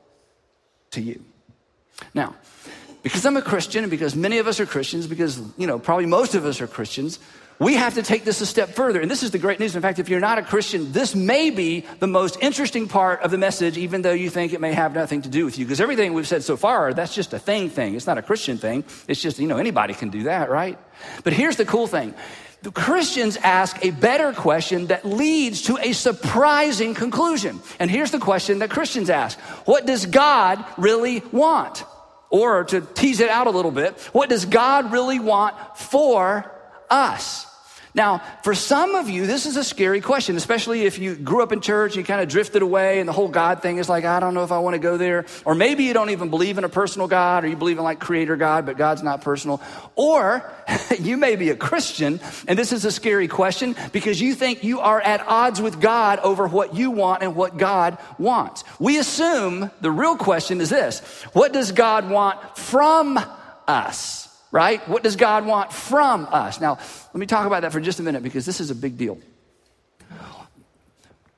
to 0.92 1.00
you. 1.00 1.24
Now, 2.14 2.34
because 3.02 3.24
I'm 3.24 3.36
a 3.36 3.42
Christian 3.42 3.84
and 3.84 3.90
because 3.90 4.14
many 4.14 4.38
of 4.38 4.46
us 4.46 4.60
are 4.60 4.66
Christians, 4.66 5.06
because, 5.06 5.40
you 5.56 5.66
know, 5.66 5.78
probably 5.78 6.06
most 6.06 6.34
of 6.34 6.44
us 6.44 6.60
are 6.60 6.66
Christians, 6.66 7.18
we 7.58 7.74
have 7.74 7.94
to 7.94 8.02
take 8.02 8.24
this 8.24 8.40
a 8.40 8.46
step 8.46 8.70
further. 8.70 9.00
And 9.00 9.10
this 9.10 9.22
is 9.22 9.32
the 9.32 9.38
great 9.38 9.60
news. 9.60 9.76
In 9.76 9.82
fact, 9.82 9.98
if 9.98 10.08
you're 10.08 10.18
not 10.18 10.38
a 10.38 10.42
Christian, 10.42 10.92
this 10.92 11.14
may 11.14 11.50
be 11.50 11.84
the 11.98 12.06
most 12.06 12.38
interesting 12.40 12.88
part 12.88 13.20
of 13.20 13.30
the 13.30 13.36
message, 13.36 13.76
even 13.76 14.00
though 14.00 14.12
you 14.12 14.30
think 14.30 14.54
it 14.54 14.62
may 14.62 14.72
have 14.72 14.94
nothing 14.94 15.20
to 15.22 15.28
do 15.28 15.44
with 15.44 15.58
you. 15.58 15.66
Because 15.66 15.80
everything 15.80 16.14
we've 16.14 16.26
said 16.26 16.42
so 16.42 16.56
far, 16.56 16.94
that's 16.94 17.14
just 17.14 17.34
a 17.34 17.38
thing 17.38 17.68
thing. 17.68 17.94
It's 17.94 18.06
not 18.06 18.16
a 18.16 18.22
Christian 18.22 18.56
thing. 18.56 18.84
It's 19.06 19.20
just, 19.20 19.38
you 19.38 19.46
know, 19.46 19.58
anybody 19.58 19.92
can 19.92 20.08
do 20.08 20.22
that, 20.22 20.48
right? 20.48 20.78
But 21.22 21.34
here's 21.34 21.56
the 21.56 21.66
cool 21.66 21.86
thing 21.86 22.14
the 22.62 22.70
Christians 22.70 23.36
ask 23.38 23.82
a 23.84 23.90
better 23.90 24.32
question 24.32 24.88
that 24.88 25.04
leads 25.04 25.62
to 25.62 25.78
a 25.78 25.92
surprising 25.92 26.94
conclusion. 26.94 27.60
And 27.78 27.90
here's 27.90 28.10
the 28.10 28.18
question 28.18 28.58
that 28.58 28.70
Christians 28.70 29.08
ask 29.08 29.38
What 29.66 29.86
does 29.86 30.06
God 30.06 30.64
really 30.76 31.22
want? 31.32 31.84
Or 32.28 32.62
to 32.64 32.80
tease 32.80 33.20
it 33.20 33.28
out 33.28 33.48
a 33.48 33.50
little 33.50 33.72
bit, 33.72 33.98
what 34.12 34.28
does 34.28 34.44
God 34.44 34.92
really 34.92 35.18
want 35.18 35.56
for 35.76 36.52
us? 36.88 37.49
Now, 37.92 38.22
for 38.44 38.54
some 38.54 38.94
of 38.94 39.08
you, 39.08 39.26
this 39.26 39.46
is 39.46 39.56
a 39.56 39.64
scary 39.64 40.00
question, 40.00 40.36
especially 40.36 40.82
if 40.82 40.98
you 40.98 41.16
grew 41.16 41.42
up 41.42 41.50
in 41.50 41.60
church, 41.60 41.96
you 41.96 42.04
kind 42.04 42.20
of 42.20 42.28
drifted 42.28 42.62
away, 42.62 43.00
and 43.00 43.08
the 43.08 43.12
whole 43.12 43.28
God 43.28 43.62
thing 43.62 43.78
is 43.78 43.88
like, 43.88 44.04
I 44.04 44.20
don't 44.20 44.32
know 44.32 44.44
if 44.44 44.52
I 44.52 44.60
want 44.60 44.74
to 44.74 44.78
go 44.78 44.96
there. 44.96 45.26
Or 45.44 45.56
maybe 45.56 45.84
you 45.84 45.92
don't 45.92 46.10
even 46.10 46.30
believe 46.30 46.56
in 46.56 46.64
a 46.64 46.68
personal 46.68 47.08
God, 47.08 47.44
or 47.44 47.48
you 47.48 47.56
believe 47.56 47.78
in 47.78 47.84
like 47.84 47.98
creator 47.98 48.36
God, 48.36 48.64
but 48.64 48.76
God's 48.76 49.02
not 49.02 49.22
personal. 49.22 49.60
Or 49.96 50.48
you 51.00 51.16
may 51.16 51.34
be 51.34 51.50
a 51.50 51.56
Christian, 51.56 52.20
and 52.46 52.56
this 52.56 52.72
is 52.72 52.84
a 52.84 52.92
scary 52.92 53.26
question 53.26 53.74
because 53.92 54.20
you 54.20 54.34
think 54.34 54.62
you 54.62 54.80
are 54.80 55.00
at 55.00 55.26
odds 55.26 55.60
with 55.60 55.80
God 55.80 56.20
over 56.20 56.46
what 56.46 56.76
you 56.76 56.92
want 56.92 57.24
and 57.24 57.34
what 57.34 57.56
God 57.56 57.98
wants. 58.18 58.62
We 58.78 58.98
assume 58.98 59.70
the 59.80 59.90
real 59.90 60.16
question 60.16 60.60
is 60.60 60.70
this 60.70 61.00
What 61.32 61.52
does 61.52 61.72
God 61.72 62.08
want 62.08 62.56
from 62.56 63.18
us? 63.66 64.29
Right? 64.50 64.86
What 64.88 65.02
does 65.02 65.16
God 65.16 65.46
want 65.46 65.72
from 65.72 66.26
us? 66.30 66.60
Now, 66.60 66.78
let 67.12 67.20
me 67.20 67.26
talk 67.26 67.46
about 67.46 67.62
that 67.62 67.72
for 67.72 67.80
just 67.80 68.00
a 68.00 68.02
minute 68.02 68.22
because 68.22 68.46
this 68.46 68.60
is 68.60 68.70
a 68.70 68.74
big 68.74 68.96
deal. 68.96 69.18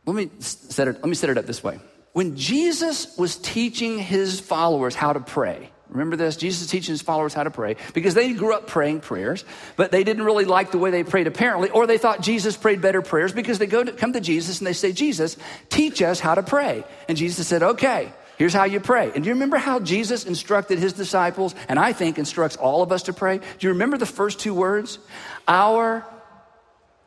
Let 0.05 0.17
me 0.17 0.31
set 0.41 0.89
it, 0.89 0.95
let 0.95 1.07
me 1.07 1.15
set 1.15 1.31
it 1.31 1.39
up 1.39 1.47
this 1.47 1.63
way. 1.63 1.79
When 2.13 2.37
Jesus 2.37 3.17
was 3.17 3.37
teaching 3.37 3.99
his 3.99 4.41
followers 4.41 4.95
how 4.95 5.13
to 5.13 5.21
pray, 5.21 5.71
Remember 5.93 6.17
this? 6.17 6.37
Jesus 6.37 6.63
is 6.63 6.71
teaching 6.71 6.95
his 6.95 7.03
followers 7.03 7.35
how 7.35 7.43
to 7.43 7.51
pray 7.51 7.77
because 7.93 8.15
they 8.15 8.33
grew 8.33 8.55
up 8.55 8.67
praying 8.67 9.01
prayers, 9.01 9.45
but 9.77 9.91
they 9.91 10.05
didn't 10.05 10.25
really 10.25 10.47
like 10.47 10.71
the 10.71 10.79
way 10.79 10.91
they 10.91 11.05
prayed 11.05 11.27
apparently, 11.27 11.69
or 11.69 11.87
they 11.87 11.99
thought 11.99 12.23
Jesus 12.23 12.57
prayed 12.57 12.81
better 12.81 13.03
prayers 13.03 13.33
because 13.33 13.59
they 13.59 13.67
go 13.67 13.85
to 13.85 13.93
come 13.93 14.15
to 14.15 14.21
Jesus 14.21 14.59
and 14.59 14.67
they 14.67 14.73
say, 14.73 14.93
Jesus, 14.93 15.37
teach 15.69 16.01
us 16.01 16.19
how 16.19 16.35
to 16.35 16.43
pray. 16.43 16.85
And 17.09 17.19
Jesus 17.19 17.47
said, 17.47 17.63
okay, 17.63 18.11
here's 18.43 18.53
how 18.53 18.65
you 18.65 18.81
pray. 18.81 19.13
And 19.15 19.23
do 19.23 19.29
you 19.29 19.35
remember 19.35 19.57
how 19.57 19.79
Jesus 19.79 20.27
instructed 20.27 20.81
his 20.81 20.93
disciples, 20.93 21.55
and 21.69 21.79
I 21.79 21.93
think 21.93 22.19
instructs 22.19 22.57
all 22.57 22.83
of 22.83 22.91
us 22.91 23.05
to 23.05 23.13
pray? 23.13 23.39
Do 23.39 23.45
you 23.61 23.69
remember 23.69 23.97
the 23.99 24.05
first 24.05 24.41
two 24.41 24.53
words? 24.53 24.99
Our, 25.47 26.05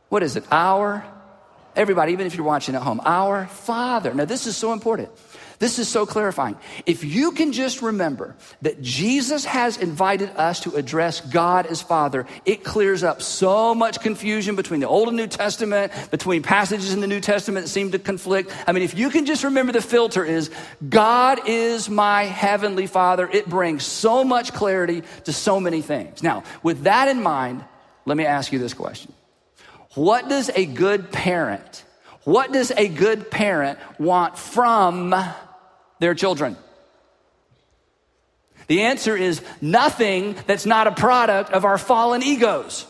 what 0.07 0.23
is 0.23 0.37
it? 0.37 0.45
Our, 0.49 1.03
everybody, 1.75 2.13
even 2.13 2.25
if 2.25 2.37
you're 2.37 2.45
watching 2.45 2.73
at 2.75 2.81
home, 2.81 3.01
our 3.03 3.47
Father. 3.47 4.13
Now, 4.13 4.23
this 4.23 4.47
is 4.47 4.55
so 4.55 4.71
important. 4.71 5.09
This 5.59 5.79
is 5.79 5.87
so 5.87 6.05
clarifying. 6.05 6.57
If 6.85 7.03
you 7.03 7.31
can 7.31 7.53
just 7.53 7.81
remember 7.81 8.35
that 8.61 8.81
Jesus 8.81 9.45
has 9.45 9.77
invited 9.77 10.29
us 10.31 10.59
to 10.61 10.75
address 10.75 11.21
God 11.21 11.65
as 11.65 11.81
Father, 11.81 12.25
it 12.43 12.63
clears 12.63 13.03
up 13.03 13.21
so 13.21 13.73
much 13.73 14.01
confusion 14.01 14.55
between 14.55 14.81
the 14.81 14.87
Old 14.87 15.07
and 15.07 15.17
New 15.17 15.27
Testament, 15.27 15.93
between 16.11 16.43
passages 16.43 16.93
in 16.93 16.99
the 16.99 17.07
New 17.07 17.21
Testament 17.21 17.65
that 17.65 17.69
seem 17.69 17.91
to 17.91 17.99
conflict. 17.99 18.51
I 18.67 18.73
mean, 18.73 18.83
if 18.83 18.97
you 18.97 19.09
can 19.09 19.25
just 19.25 19.43
remember 19.43 19.71
the 19.71 19.81
filter 19.81 20.25
is 20.25 20.51
God 20.87 21.47
is 21.47 21.89
my 21.89 22.23
heavenly 22.23 22.87
Father, 22.87 23.29
it 23.31 23.47
brings 23.47 23.85
so 23.85 24.23
much 24.23 24.51
clarity 24.53 25.03
to 25.23 25.31
so 25.31 25.59
many 25.59 25.81
things. 25.81 26.21
Now, 26.21 26.43
with 26.63 26.83
that 26.83 27.07
in 27.07 27.23
mind, 27.23 27.63
let 28.05 28.17
me 28.17 28.25
ask 28.25 28.51
you 28.51 28.59
this 28.59 28.73
question. 28.73 29.13
What 29.93 30.27
does 30.27 30.49
a 30.49 30.65
good 30.65 31.11
parent 31.11 31.85
what 32.25 32.51
does 32.51 32.71
a 32.71 32.87
good 32.87 33.29
parent 33.29 33.77
want 33.99 34.35
from 34.35 35.13
their 35.99 36.15
children? 36.15 36.57
The 38.67 38.83
answer 38.83 39.15
is 39.15 39.41
nothing 39.61 40.35
that's 40.47 40.65
not 40.65 40.87
a 40.87 40.91
product 40.91 41.51
of 41.51 41.65
our 41.65 41.77
fallen 41.77 42.23
egos. 42.23 42.85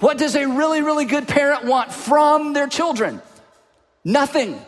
What 0.00 0.18
does 0.18 0.34
a 0.34 0.46
really, 0.46 0.82
really 0.82 1.04
good 1.04 1.28
parent 1.28 1.64
want 1.64 1.92
from 1.92 2.52
their 2.52 2.66
children? 2.66 3.22
Nothing. 4.04 4.60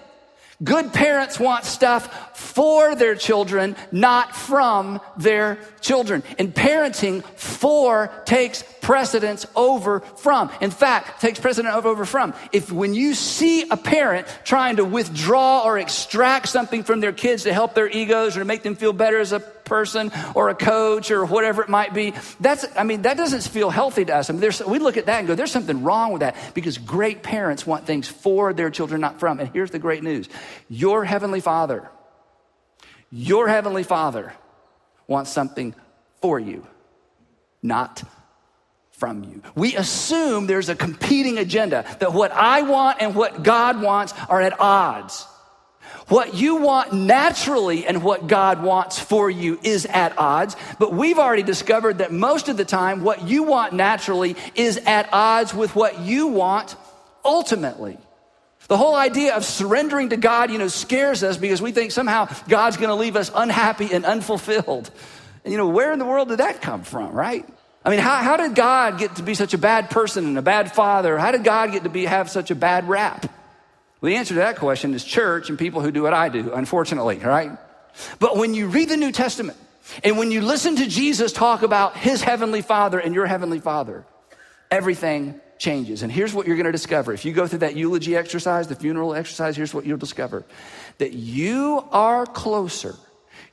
Good 0.62 0.92
parents 0.92 1.38
want 1.38 1.64
stuff 1.64 2.27
for 2.38 2.94
their 2.94 3.16
children, 3.16 3.74
not 3.90 4.34
from 4.34 5.00
their 5.16 5.58
children. 5.80 6.22
And 6.38 6.54
parenting 6.54 7.24
for 7.24 8.12
takes 8.24 8.62
precedence 8.80 9.44
over 9.56 10.00
from. 10.00 10.50
In 10.60 10.70
fact, 10.70 11.20
takes 11.20 11.40
precedence 11.40 11.74
over, 11.74 12.04
from. 12.04 12.32
If 12.52 12.70
when 12.70 12.94
you 12.94 13.14
see 13.14 13.68
a 13.68 13.76
parent 13.76 14.28
trying 14.44 14.76
to 14.76 14.84
withdraw 14.84 15.64
or 15.64 15.78
extract 15.78 16.48
something 16.48 16.84
from 16.84 17.00
their 17.00 17.12
kids 17.12 17.42
to 17.42 17.52
help 17.52 17.74
their 17.74 17.88
egos 17.88 18.36
or 18.36 18.40
to 18.40 18.44
make 18.44 18.62
them 18.62 18.76
feel 18.76 18.92
better 18.92 19.18
as 19.18 19.32
a 19.32 19.40
person 19.40 20.12
or 20.34 20.48
a 20.48 20.54
coach 20.54 21.10
or 21.10 21.26
whatever 21.26 21.62
it 21.62 21.68
might 21.68 21.92
be, 21.92 22.14
that's, 22.38 22.64
I 22.76 22.84
mean, 22.84 23.02
that 23.02 23.16
doesn't 23.16 23.42
feel 23.42 23.68
healthy 23.68 24.04
to 24.04 24.14
us. 24.16 24.30
I 24.30 24.32
mean, 24.32 24.50
we 24.68 24.78
look 24.78 24.96
at 24.96 25.06
that 25.06 25.18
and 25.18 25.26
go, 25.26 25.34
there's 25.34 25.52
something 25.52 25.82
wrong 25.82 26.12
with 26.12 26.20
that 26.20 26.36
because 26.54 26.78
great 26.78 27.22
parents 27.22 27.66
want 27.66 27.84
things 27.84 28.06
for 28.06 28.52
their 28.52 28.70
children, 28.70 29.00
not 29.00 29.18
from. 29.18 29.40
And 29.40 29.50
here's 29.52 29.72
the 29.72 29.80
great 29.80 30.04
news. 30.04 30.28
Your 30.68 31.04
heavenly 31.04 31.40
father, 31.40 31.90
your 33.10 33.48
heavenly 33.48 33.82
father 33.82 34.32
wants 35.06 35.30
something 35.30 35.74
for 36.20 36.38
you, 36.38 36.66
not 37.62 38.02
from 38.90 39.24
you. 39.24 39.42
We 39.54 39.76
assume 39.76 40.46
there's 40.46 40.68
a 40.68 40.74
competing 40.74 41.38
agenda, 41.38 41.84
that 42.00 42.12
what 42.12 42.32
I 42.32 42.62
want 42.62 43.00
and 43.00 43.14
what 43.14 43.42
God 43.42 43.80
wants 43.80 44.12
are 44.28 44.40
at 44.40 44.58
odds. 44.60 45.26
What 46.08 46.34
you 46.34 46.56
want 46.56 46.92
naturally 46.92 47.86
and 47.86 48.02
what 48.02 48.26
God 48.26 48.62
wants 48.62 48.98
for 48.98 49.30
you 49.30 49.58
is 49.62 49.86
at 49.86 50.16
odds, 50.18 50.56
but 50.78 50.92
we've 50.92 51.18
already 51.18 51.42
discovered 51.42 51.98
that 51.98 52.12
most 52.12 52.48
of 52.48 52.56
the 52.56 52.64
time 52.64 53.02
what 53.02 53.28
you 53.28 53.42
want 53.42 53.74
naturally 53.74 54.36
is 54.54 54.78
at 54.78 55.08
odds 55.12 55.54
with 55.54 55.76
what 55.76 56.00
you 56.00 56.28
want 56.28 56.76
ultimately. 57.24 57.98
The 58.68 58.76
whole 58.76 58.94
idea 58.94 59.34
of 59.34 59.44
surrendering 59.44 60.10
to 60.10 60.18
God, 60.18 60.50
you 60.50 60.58
know, 60.58 60.68
scares 60.68 61.22
us 61.22 61.38
because 61.38 61.60
we 61.62 61.72
think 61.72 61.90
somehow 61.90 62.28
God's 62.48 62.76
going 62.76 62.90
to 62.90 62.94
leave 62.94 63.16
us 63.16 63.30
unhappy 63.34 63.92
and 63.92 64.04
unfulfilled. 64.04 64.90
And, 65.44 65.52
you 65.52 65.58
know, 65.58 65.68
where 65.68 65.92
in 65.92 65.98
the 65.98 66.04
world 66.04 66.28
did 66.28 66.38
that 66.38 66.60
come 66.60 66.82
from, 66.82 67.12
right? 67.12 67.48
I 67.82 67.90
mean, 67.90 68.00
how, 68.00 68.16
how 68.16 68.36
did 68.36 68.54
God 68.54 68.98
get 68.98 69.16
to 69.16 69.22
be 69.22 69.32
such 69.32 69.54
a 69.54 69.58
bad 69.58 69.88
person 69.88 70.26
and 70.26 70.36
a 70.36 70.42
bad 70.42 70.72
father? 70.72 71.16
How 71.16 71.32
did 71.32 71.44
God 71.44 71.72
get 71.72 71.84
to 71.84 71.88
be, 71.88 72.04
have 72.04 72.28
such 72.28 72.50
a 72.50 72.54
bad 72.54 72.86
rap? 72.88 73.24
Well, 74.00 74.10
the 74.10 74.16
answer 74.16 74.34
to 74.34 74.40
that 74.40 74.56
question 74.56 74.92
is 74.92 75.02
church 75.02 75.48
and 75.48 75.58
people 75.58 75.80
who 75.80 75.90
do 75.90 76.02
what 76.02 76.12
I 76.12 76.28
do, 76.28 76.52
unfortunately, 76.52 77.18
right? 77.18 77.52
But 78.18 78.36
when 78.36 78.52
you 78.52 78.68
read 78.68 78.90
the 78.90 78.98
New 78.98 79.12
Testament 79.12 79.56
and 80.04 80.18
when 80.18 80.30
you 80.30 80.42
listen 80.42 80.76
to 80.76 80.86
Jesus 80.86 81.32
talk 81.32 81.62
about 81.62 81.96
his 81.96 82.20
heavenly 82.20 82.60
father 82.60 82.98
and 82.98 83.14
your 83.14 83.24
heavenly 83.24 83.60
father, 83.60 84.04
everything 84.70 85.40
changes. 85.58 86.02
And 86.02 86.10
here's 86.10 86.32
what 86.32 86.46
you're 86.46 86.56
going 86.56 86.66
to 86.66 86.72
discover. 86.72 87.12
If 87.12 87.24
you 87.24 87.32
go 87.32 87.46
through 87.46 87.60
that 87.60 87.76
eulogy 87.76 88.16
exercise, 88.16 88.68
the 88.68 88.74
funeral 88.74 89.14
exercise, 89.14 89.56
here's 89.56 89.74
what 89.74 89.86
you'll 89.86 89.98
discover 89.98 90.44
that 90.98 91.12
you 91.12 91.84
are 91.90 92.26
closer 92.26 92.94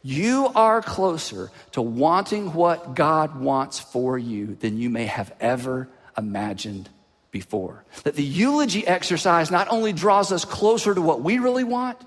you 0.05 0.51
are 0.53 0.83
closer 0.83 1.49
to 1.71 1.81
wanting 1.81 2.53
what 2.53 2.93
God 2.93 3.39
wants 3.39 3.79
for 3.79 4.19
you 4.19 4.53
than 4.53 4.77
you 4.77 4.91
may 4.91 5.05
have 5.05 5.33
ever 5.39 5.89
imagined 6.15 6.87
before. 7.31 7.83
That 8.03 8.13
the 8.13 8.23
eulogy 8.23 8.85
exercise 8.85 9.49
not 9.49 9.67
only 9.69 9.93
draws 9.93 10.31
us 10.31 10.45
closer 10.45 10.93
to 10.93 11.01
what 11.01 11.21
we 11.21 11.39
really 11.39 11.63
want, 11.63 11.97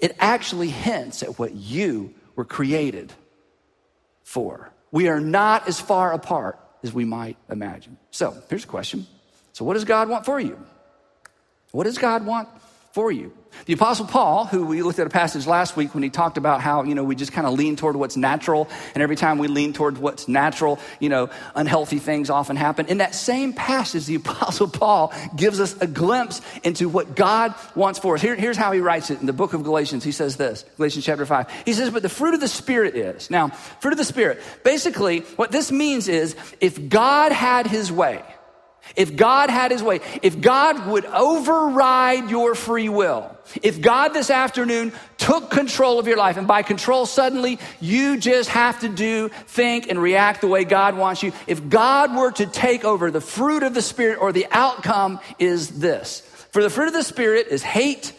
it 0.00 0.16
actually 0.18 0.68
hints 0.68 1.22
at 1.22 1.38
what 1.38 1.54
you 1.54 2.12
were 2.34 2.44
created 2.44 3.12
for. 4.24 4.72
We 4.90 5.06
are 5.06 5.20
not 5.20 5.68
as 5.68 5.80
far 5.80 6.12
apart 6.12 6.58
as 6.82 6.92
we 6.92 7.04
might 7.04 7.36
imagine. 7.48 7.98
So 8.10 8.36
here's 8.50 8.64
a 8.64 8.66
question. 8.66 9.06
So, 9.58 9.64
what 9.64 9.74
does 9.74 9.84
God 9.84 10.08
want 10.08 10.24
for 10.24 10.38
you? 10.38 10.56
What 11.72 11.82
does 11.82 11.98
God 11.98 12.24
want 12.24 12.48
for 12.92 13.10
you? 13.10 13.32
The 13.66 13.72
Apostle 13.72 14.06
Paul, 14.06 14.44
who 14.44 14.64
we 14.64 14.82
looked 14.82 15.00
at 15.00 15.08
a 15.08 15.10
passage 15.10 15.48
last 15.48 15.76
week 15.76 15.94
when 15.94 16.04
he 16.04 16.10
talked 16.10 16.36
about 16.36 16.60
how, 16.60 16.84
you 16.84 16.94
know, 16.94 17.02
we 17.02 17.16
just 17.16 17.32
kind 17.32 17.44
of 17.44 17.54
lean 17.54 17.74
toward 17.74 17.96
what's 17.96 18.16
natural, 18.16 18.68
and 18.94 19.02
every 19.02 19.16
time 19.16 19.38
we 19.38 19.48
lean 19.48 19.72
toward 19.72 19.98
what's 19.98 20.28
natural, 20.28 20.78
you 21.00 21.08
know, 21.08 21.28
unhealthy 21.56 21.98
things 21.98 22.30
often 22.30 22.54
happen. 22.54 22.86
In 22.86 22.98
that 22.98 23.16
same 23.16 23.52
passage, 23.52 24.06
the 24.06 24.14
Apostle 24.24 24.68
Paul 24.68 25.12
gives 25.34 25.58
us 25.58 25.76
a 25.80 25.88
glimpse 25.88 26.40
into 26.62 26.88
what 26.88 27.16
God 27.16 27.52
wants 27.74 27.98
for 27.98 28.14
us. 28.14 28.22
Here, 28.22 28.36
here's 28.36 28.56
how 28.56 28.70
he 28.70 28.78
writes 28.78 29.10
it 29.10 29.18
in 29.18 29.26
the 29.26 29.32
book 29.32 29.54
of 29.54 29.64
Galatians. 29.64 30.04
He 30.04 30.12
says 30.12 30.36
this, 30.36 30.64
Galatians 30.76 31.04
chapter 31.04 31.26
5. 31.26 31.64
He 31.64 31.72
says, 31.72 31.90
But 31.90 32.02
the 32.02 32.08
fruit 32.08 32.34
of 32.34 32.40
the 32.40 32.46
Spirit 32.46 32.94
is. 32.94 33.28
Now, 33.28 33.48
fruit 33.48 33.90
of 33.90 33.98
the 33.98 34.04
Spirit, 34.04 34.40
basically, 34.62 35.22
what 35.34 35.50
this 35.50 35.72
means 35.72 36.06
is 36.06 36.36
if 36.60 36.88
God 36.88 37.32
had 37.32 37.66
his 37.66 37.90
way, 37.90 38.22
if 38.96 39.16
God 39.16 39.50
had 39.50 39.70
his 39.70 39.82
way, 39.82 40.00
if 40.22 40.40
God 40.40 40.86
would 40.86 41.04
override 41.04 42.30
your 42.30 42.54
free 42.54 42.88
will, 42.88 43.36
if 43.62 43.80
God 43.80 44.08
this 44.08 44.30
afternoon 44.30 44.92
took 45.16 45.50
control 45.50 45.98
of 45.98 46.06
your 46.06 46.16
life, 46.16 46.36
and 46.36 46.46
by 46.46 46.62
control, 46.62 47.06
suddenly 47.06 47.58
you 47.80 48.16
just 48.18 48.50
have 48.50 48.80
to 48.80 48.88
do, 48.88 49.30
think, 49.46 49.88
and 49.88 50.00
react 50.00 50.40
the 50.40 50.48
way 50.48 50.64
God 50.64 50.96
wants 50.96 51.22
you. 51.22 51.32
If 51.46 51.68
God 51.68 52.14
were 52.14 52.32
to 52.32 52.46
take 52.46 52.84
over 52.84 53.10
the 53.10 53.20
fruit 53.20 53.62
of 53.62 53.74
the 53.74 53.82
Spirit, 53.82 54.18
or 54.20 54.32
the 54.32 54.46
outcome 54.50 55.20
is 55.38 55.80
this. 55.80 56.20
For 56.52 56.62
the 56.62 56.70
fruit 56.70 56.88
of 56.88 56.94
the 56.94 57.02
Spirit 57.02 57.48
is 57.48 57.62
hate, 57.62 58.12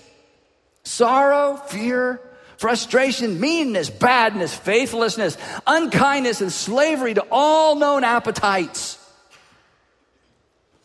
sorrow, 0.83 1.57
fear, 1.57 2.21
frustration, 2.57 3.39
meanness, 3.39 3.89
badness, 3.89 4.53
faithlessness, 4.53 5.37
unkindness, 5.65 6.41
and 6.41 6.51
slavery 6.51 7.13
to 7.13 7.25
all 7.31 7.75
known 7.75 8.03
appetites. 8.03 8.98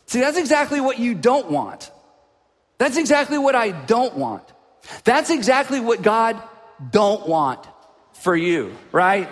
See, 0.07 0.19
that's 0.19 0.37
exactly 0.37 0.79
what 0.79 0.99
you 0.99 1.15
don't 1.15 1.49
want. 1.49 1.91
That's 2.77 2.97
exactly 2.97 3.37
what 3.37 3.55
I 3.55 3.71
don't 3.71 4.15
want. 4.15 4.43
That's 5.03 5.29
exactly 5.29 5.79
what 5.79 6.01
God 6.01 6.41
don't 6.91 7.27
want 7.27 7.65
for 8.13 8.35
you, 8.35 8.75
right? 8.91 9.29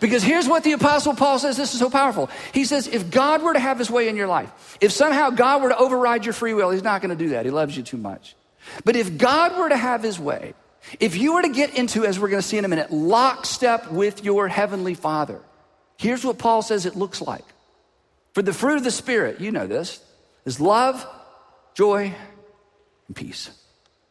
Because 0.00 0.22
here's 0.22 0.48
what 0.48 0.64
the 0.64 0.72
apostle 0.72 1.14
Paul 1.14 1.38
says, 1.38 1.56
this 1.56 1.72
is 1.72 1.80
so 1.80 1.88
powerful. 1.88 2.28
He 2.52 2.64
says, 2.64 2.86
if 2.86 3.10
God 3.10 3.42
were 3.42 3.52
to 3.52 3.60
have 3.60 3.78
his 3.78 3.90
way 3.90 4.08
in 4.08 4.16
your 4.16 4.26
life, 4.26 4.76
if 4.80 4.92
somehow 4.92 5.30
God 5.30 5.62
were 5.62 5.68
to 5.70 5.78
override 5.78 6.24
your 6.24 6.34
free 6.34 6.54
will, 6.54 6.70
he's 6.70 6.82
not 6.82 7.00
going 7.00 7.16
to 7.16 7.24
do 7.24 7.30
that. 7.30 7.44
He 7.44 7.50
loves 7.50 7.76
you 7.76 7.82
too 7.82 7.96
much. 7.96 8.34
But 8.84 8.96
if 8.96 9.18
God 9.18 9.56
were 9.56 9.68
to 9.68 9.76
have 9.76 10.02
his 10.02 10.18
way, 10.18 10.54
if 11.00 11.16
you 11.16 11.34
were 11.34 11.42
to 11.42 11.48
get 11.48 11.76
into, 11.76 12.04
as 12.04 12.18
we're 12.18 12.28
going 12.28 12.42
to 12.42 12.46
see 12.46 12.58
in 12.58 12.64
a 12.64 12.68
minute, 12.68 12.90
lockstep 12.90 13.90
with 13.90 14.24
your 14.24 14.48
heavenly 14.48 14.94
father, 14.94 15.40
here's 15.96 16.24
what 16.24 16.38
Paul 16.38 16.62
says 16.62 16.86
it 16.86 16.96
looks 16.96 17.20
like. 17.20 17.44
For 18.38 18.42
the 18.42 18.52
fruit 18.52 18.76
of 18.76 18.84
the 18.84 18.92
Spirit, 18.92 19.40
you 19.40 19.50
know 19.50 19.66
this, 19.66 20.00
is 20.44 20.60
love, 20.60 21.04
joy, 21.74 22.14
and 23.08 23.16
peace. 23.16 23.50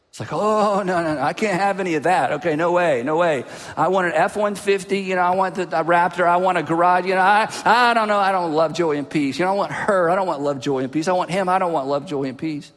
It's 0.10 0.20
like, 0.20 0.34
oh, 0.34 0.84
no, 0.84 1.02
no, 1.02 1.16
no, 1.16 1.22
I 1.22 1.32
can't 1.32 1.58
have 1.58 1.80
any 1.80 1.94
of 1.94 2.04
that. 2.04 2.34
Okay, 2.34 2.58
no 2.58 2.74
way, 2.74 3.04
no 3.04 3.16
way. 3.16 3.46
I 3.78 3.88
want 3.88 4.08
an 4.08 4.14
F 4.16 4.36
150, 4.36 5.00
you 5.00 5.16
know, 5.16 5.22
I 5.22 5.34
want 5.34 5.56
the 5.56 5.66
Raptor, 5.68 6.28
I 6.28 6.36
want 6.36 6.58
a 6.58 6.64
garage, 6.64 7.06
you 7.06 7.16
know, 7.16 7.22
I, 7.22 7.50
I 7.64 7.94
don't 7.94 8.10
know, 8.10 8.18
I 8.18 8.34
don't 8.34 8.52
love 8.52 8.74
joy 8.74 8.98
and 8.98 9.10
peace. 9.10 9.40
You 9.40 9.46
know, 9.46 9.52
I 9.52 9.56
want 9.56 9.72
her, 9.72 10.10
I 10.10 10.16
don't 10.18 10.28
want 10.28 10.42
love, 10.42 10.60
joy, 10.60 10.80
and 10.80 10.92
peace. 10.92 11.08
I 11.08 11.14
want 11.14 11.32
him, 11.32 11.48
I 11.48 11.58
don't 11.58 11.72
want 11.72 11.88
love, 11.88 12.06
joy, 12.06 12.24
and 12.26 12.38
peace. 12.38 12.70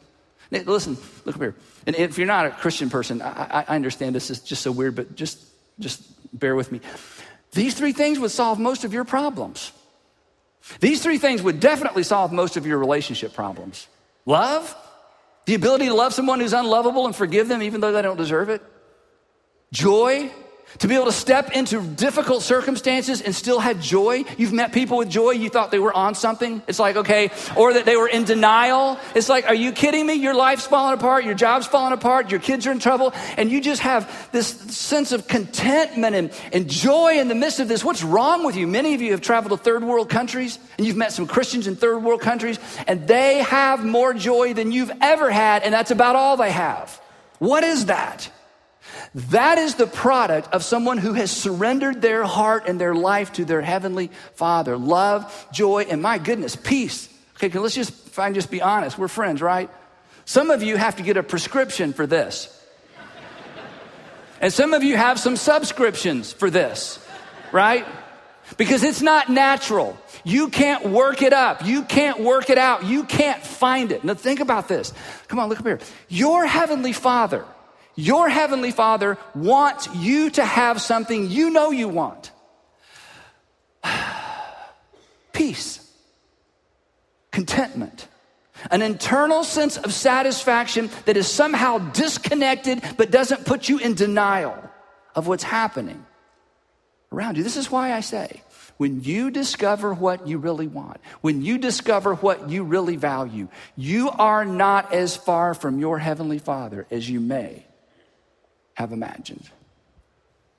Listen, 0.51 0.95
look 1.25 1.35
up 1.35 1.41
here. 1.41 1.55
And 1.85 1.97
if 1.97 2.17
you're 2.17 2.27
not 2.27 2.45
a 2.45 2.51
Christian 2.51 2.89
person, 2.89 3.21
I, 3.21 3.65
I 3.67 3.75
understand 3.75 4.15
this 4.15 4.29
is 4.29 4.39
just 4.39 4.61
so 4.61 4.71
weird, 4.71 4.95
but 4.95 5.17
just, 5.17 5.43
just 5.79 6.01
bear 6.31 6.55
with 6.55 6.71
me. 6.71 6.79
These 7.51 7.73
three 7.73 7.91
things 7.91 8.19
would 8.19 8.31
solve 8.31 8.57
most 8.57 8.85
of 8.85 8.93
your 8.93 9.03
problems. 9.03 9.73
These 10.79 11.01
three 11.01 11.17
things 11.17 11.41
would 11.41 11.59
definitely 11.59 12.03
solve 12.03 12.31
most 12.31 12.57
of 12.57 12.65
your 12.65 12.77
relationship 12.77 13.33
problems. 13.33 13.87
Love, 14.25 14.75
the 15.45 15.55
ability 15.55 15.87
to 15.87 15.93
love 15.93 16.13
someone 16.13 16.39
who's 16.39 16.53
unlovable 16.53 17.05
and 17.05 17.15
forgive 17.15 17.47
them 17.47 17.61
even 17.61 17.81
though 17.81 17.91
they 17.91 18.01
don't 18.01 18.17
deserve 18.17 18.49
it, 18.49 18.61
joy, 19.71 20.31
to 20.79 20.87
be 20.87 20.95
able 20.95 21.05
to 21.05 21.11
step 21.11 21.51
into 21.51 21.81
difficult 21.81 22.43
circumstances 22.43 23.21
and 23.21 23.35
still 23.35 23.59
have 23.59 23.81
joy. 23.81 24.23
You've 24.37 24.53
met 24.53 24.73
people 24.73 24.97
with 24.97 25.09
joy, 25.09 25.31
you 25.31 25.49
thought 25.49 25.71
they 25.71 25.79
were 25.79 25.93
on 25.93 26.15
something. 26.15 26.61
It's 26.67 26.79
like, 26.79 26.95
okay, 26.95 27.31
or 27.55 27.73
that 27.73 27.85
they 27.85 27.95
were 27.95 28.07
in 28.07 28.23
denial. 28.23 28.97
It's 29.15 29.29
like, 29.29 29.47
are 29.47 29.55
you 29.55 29.71
kidding 29.71 30.05
me? 30.05 30.13
Your 30.13 30.33
life's 30.33 30.65
falling 30.65 30.93
apart, 30.93 31.25
your 31.25 31.33
job's 31.33 31.67
falling 31.67 31.93
apart, 31.93 32.31
your 32.31 32.39
kids 32.39 32.67
are 32.67 32.71
in 32.71 32.79
trouble, 32.79 33.13
and 33.37 33.51
you 33.51 33.61
just 33.61 33.81
have 33.81 34.31
this 34.31 34.47
sense 34.47 35.11
of 35.11 35.27
contentment 35.27 36.15
and, 36.15 36.31
and 36.53 36.69
joy 36.69 37.19
in 37.19 37.27
the 37.27 37.35
midst 37.35 37.59
of 37.59 37.67
this. 37.67 37.83
What's 37.83 38.03
wrong 38.03 38.45
with 38.45 38.55
you? 38.55 38.67
Many 38.67 38.93
of 38.93 39.01
you 39.01 39.11
have 39.11 39.21
traveled 39.21 39.57
to 39.57 39.63
third 39.63 39.83
world 39.83 40.09
countries, 40.09 40.59
and 40.77 40.87
you've 40.87 40.97
met 40.97 41.11
some 41.11 41.27
Christians 41.27 41.67
in 41.67 41.75
third 41.75 42.03
world 42.03 42.21
countries, 42.21 42.59
and 42.87 43.07
they 43.07 43.39
have 43.39 43.85
more 43.85 44.13
joy 44.13 44.53
than 44.53 44.71
you've 44.71 44.91
ever 45.01 45.29
had, 45.29 45.63
and 45.63 45.73
that's 45.73 45.91
about 45.91 46.15
all 46.15 46.37
they 46.37 46.51
have. 46.51 46.99
What 47.39 47.63
is 47.63 47.87
that? 47.87 48.29
That 49.13 49.57
is 49.57 49.75
the 49.75 49.87
product 49.87 50.53
of 50.53 50.63
someone 50.63 50.97
who 50.97 51.13
has 51.13 51.31
surrendered 51.31 52.01
their 52.01 52.23
heart 52.23 52.67
and 52.67 52.79
their 52.79 52.95
life 52.95 53.33
to 53.33 53.45
their 53.45 53.61
heavenly 53.61 54.09
Father. 54.35 54.77
Love, 54.77 55.47
joy, 55.51 55.85
and 55.89 56.01
my 56.01 56.17
goodness, 56.17 56.55
peace. 56.55 57.09
Okay, 57.35 57.57
let's 57.59 57.75
just 57.75 57.91
fine, 57.91 58.33
just 58.33 58.49
be 58.49 58.61
honest. 58.61 58.97
We're 58.97 59.09
friends, 59.09 59.41
right? 59.41 59.69
Some 60.23 60.49
of 60.49 60.63
you 60.63 60.77
have 60.77 60.95
to 60.97 61.03
get 61.03 61.17
a 61.17 61.23
prescription 61.23 61.91
for 61.91 62.07
this. 62.07 62.57
And 64.39 64.51
some 64.51 64.73
of 64.73 64.83
you 64.83 64.95
have 64.95 65.19
some 65.19 65.35
subscriptions 65.35 66.31
for 66.31 66.49
this, 66.49 67.05
right? 67.51 67.85
Because 68.57 68.83
it's 68.83 69.01
not 69.01 69.29
natural. 69.29 69.97
You 70.23 70.47
can't 70.47 70.89
work 70.89 71.21
it 71.21 71.33
up. 71.33 71.65
You 71.65 71.83
can't 71.83 72.21
work 72.21 72.49
it 72.49 72.57
out. 72.57 72.85
You 72.85 73.03
can't 73.03 73.41
find 73.43 73.91
it. 73.91 74.03
Now 74.03 74.13
think 74.13 74.39
about 74.39 74.67
this. 74.67 74.93
Come 75.27 75.37
on, 75.37 75.49
look 75.49 75.59
up 75.59 75.65
here. 75.65 75.79
Your 76.07 76.45
heavenly 76.45 76.93
Father 76.93 77.45
your 77.95 78.29
heavenly 78.29 78.71
father 78.71 79.17
wants 79.35 79.93
you 79.95 80.29
to 80.31 80.45
have 80.45 80.81
something 80.81 81.29
you 81.29 81.49
know 81.49 81.71
you 81.71 81.87
want. 81.87 82.31
Peace, 85.33 85.91
contentment, 87.31 88.07
an 88.69 88.81
internal 88.81 89.43
sense 89.43 89.77
of 89.77 89.93
satisfaction 89.93 90.89
that 91.05 91.17
is 91.17 91.27
somehow 91.27 91.77
disconnected 91.77 92.81
but 92.97 93.11
doesn't 93.11 93.45
put 93.45 93.69
you 93.69 93.79
in 93.79 93.95
denial 93.95 94.57
of 95.15 95.27
what's 95.27 95.43
happening 95.43 96.05
around 97.11 97.37
you. 97.37 97.43
This 97.43 97.57
is 97.57 97.71
why 97.71 97.93
I 97.93 98.01
say, 98.01 98.41
when 98.77 99.03
you 99.03 99.31
discover 99.31 99.93
what 99.93 100.27
you 100.27 100.37
really 100.37 100.67
want, 100.67 101.01
when 101.21 101.41
you 101.41 101.57
discover 101.57 102.15
what 102.15 102.49
you 102.49 102.63
really 102.63 102.95
value, 102.95 103.47
you 103.75 104.09
are 104.09 104.45
not 104.45 104.93
as 104.93 105.15
far 105.15 105.53
from 105.53 105.79
your 105.79 105.99
Heavenly 105.99 106.39
Father 106.39 106.87
as 106.89 107.09
you 107.09 107.19
may 107.19 107.65
have 108.81 108.91
imagined. 108.91 109.49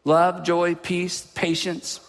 Love, 0.05 0.43
joy, 0.43 0.75
peace, 0.75 1.27
patience, 1.35 2.01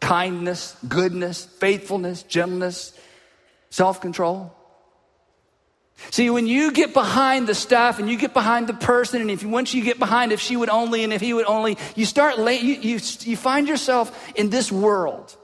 kindness, 0.00 0.76
goodness, 0.86 1.44
faithfulness, 1.44 2.22
gentleness, 2.24 2.92
self 3.70 4.00
control. 4.00 4.54
See, 6.10 6.30
when 6.30 6.46
you 6.46 6.72
get 6.72 6.94
behind 6.94 7.48
the 7.48 7.54
stuff 7.54 7.98
and 7.98 8.08
you 8.08 8.16
get 8.16 8.32
behind 8.32 8.68
the 8.68 8.74
person, 8.74 9.20
and 9.20 9.30
if 9.30 9.42
you, 9.42 9.48
once 9.48 9.74
you 9.74 9.82
get 9.82 9.98
behind 9.98 10.30
if 10.30 10.40
she 10.40 10.56
would 10.56 10.68
only 10.68 11.02
and 11.02 11.12
if 11.12 11.20
he 11.20 11.34
would 11.34 11.46
only, 11.46 11.76
you 11.96 12.04
start 12.04 12.38
you, 12.38 12.74
you, 12.74 13.00
you 13.20 13.36
find 13.36 13.68
yourself 13.68 14.32
in 14.36 14.48
this 14.48 14.70
world 14.70 15.36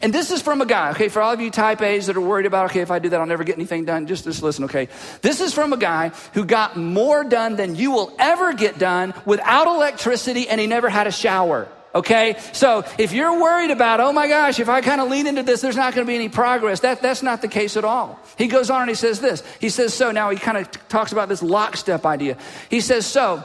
and 0.00 0.12
this 0.12 0.30
is 0.30 0.40
from 0.40 0.60
a 0.60 0.66
guy, 0.66 0.90
okay, 0.92 1.08
for 1.08 1.20
all 1.20 1.32
of 1.32 1.40
you 1.40 1.50
type 1.50 1.82
A's 1.82 2.06
that 2.06 2.16
are 2.16 2.20
worried 2.20 2.46
about, 2.46 2.70
okay, 2.70 2.80
if 2.80 2.90
I 2.90 2.98
do 2.98 3.08
that, 3.08 3.20
I'll 3.20 3.26
never 3.26 3.44
get 3.44 3.56
anything 3.56 3.84
done. 3.84 4.06
Just, 4.06 4.24
just 4.24 4.42
listen, 4.42 4.64
okay. 4.64 4.88
This 5.22 5.40
is 5.40 5.52
from 5.52 5.72
a 5.72 5.76
guy 5.76 6.10
who 6.34 6.44
got 6.44 6.76
more 6.76 7.24
done 7.24 7.56
than 7.56 7.74
you 7.74 7.90
will 7.90 8.14
ever 8.18 8.52
get 8.52 8.78
done 8.78 9.12
without 9.24 9.66
electricity 9.66 10.48
and 10.48 10.60
he 10.60 10.66
never 10.66 10.88
had 10.88 11.06
a 11.06 11.12
shower. 11.12 11.68
Okay? 11.94 12.36
So 12.52 12.84
if 12.96 13.12
you're 13.12 13.40
worried 13.40 13.70
about, 13.70 14.00
oh 14.00 14.12
my 14.12 14.28
gosh, 14.28 14.60
if 14.60 14.68
I 14.68 14.80
kind 14.80 15.00
of 15.00 15.10
lean 15.10 15.26
into 15.26 15.42
this, 15.42 15.60
there's 15.60 15.76
not 15.76 15.94
going 15.94 16.06
to 16.06 16.10
be 16.10 16.14
any 16.14 16.28
progress, 16.28 16.80
that, 16.80 17.02
that's 17.02 17.22
not 17.22 17.42
the 17.42 17.48
case 17.48 17.76
at 17.76 17.84
all. 17.84 18.20
He 18.38 18.46
goes 18.46 18.70
on 18.70 18.82
and 18.82 18.88
he 18.88 18.94
says 18.94 19.20
this. 19.20 19.42
He 19.60 19.68
says, 19.68 19.92
so 19.92 20.12
now 20.12 20.30
he 20.30 20.38
kind 20.38 20.58
of 20.58 20.70
t- 20.70 20.80
talks 20.88 21.12
about 21.12 21.28
this 21.28 21.42
lockstep 21.42 22.06
idea. 22.06 22.38
He 22.70 22.80
says, 22.80 23.04
so 23.04 23.44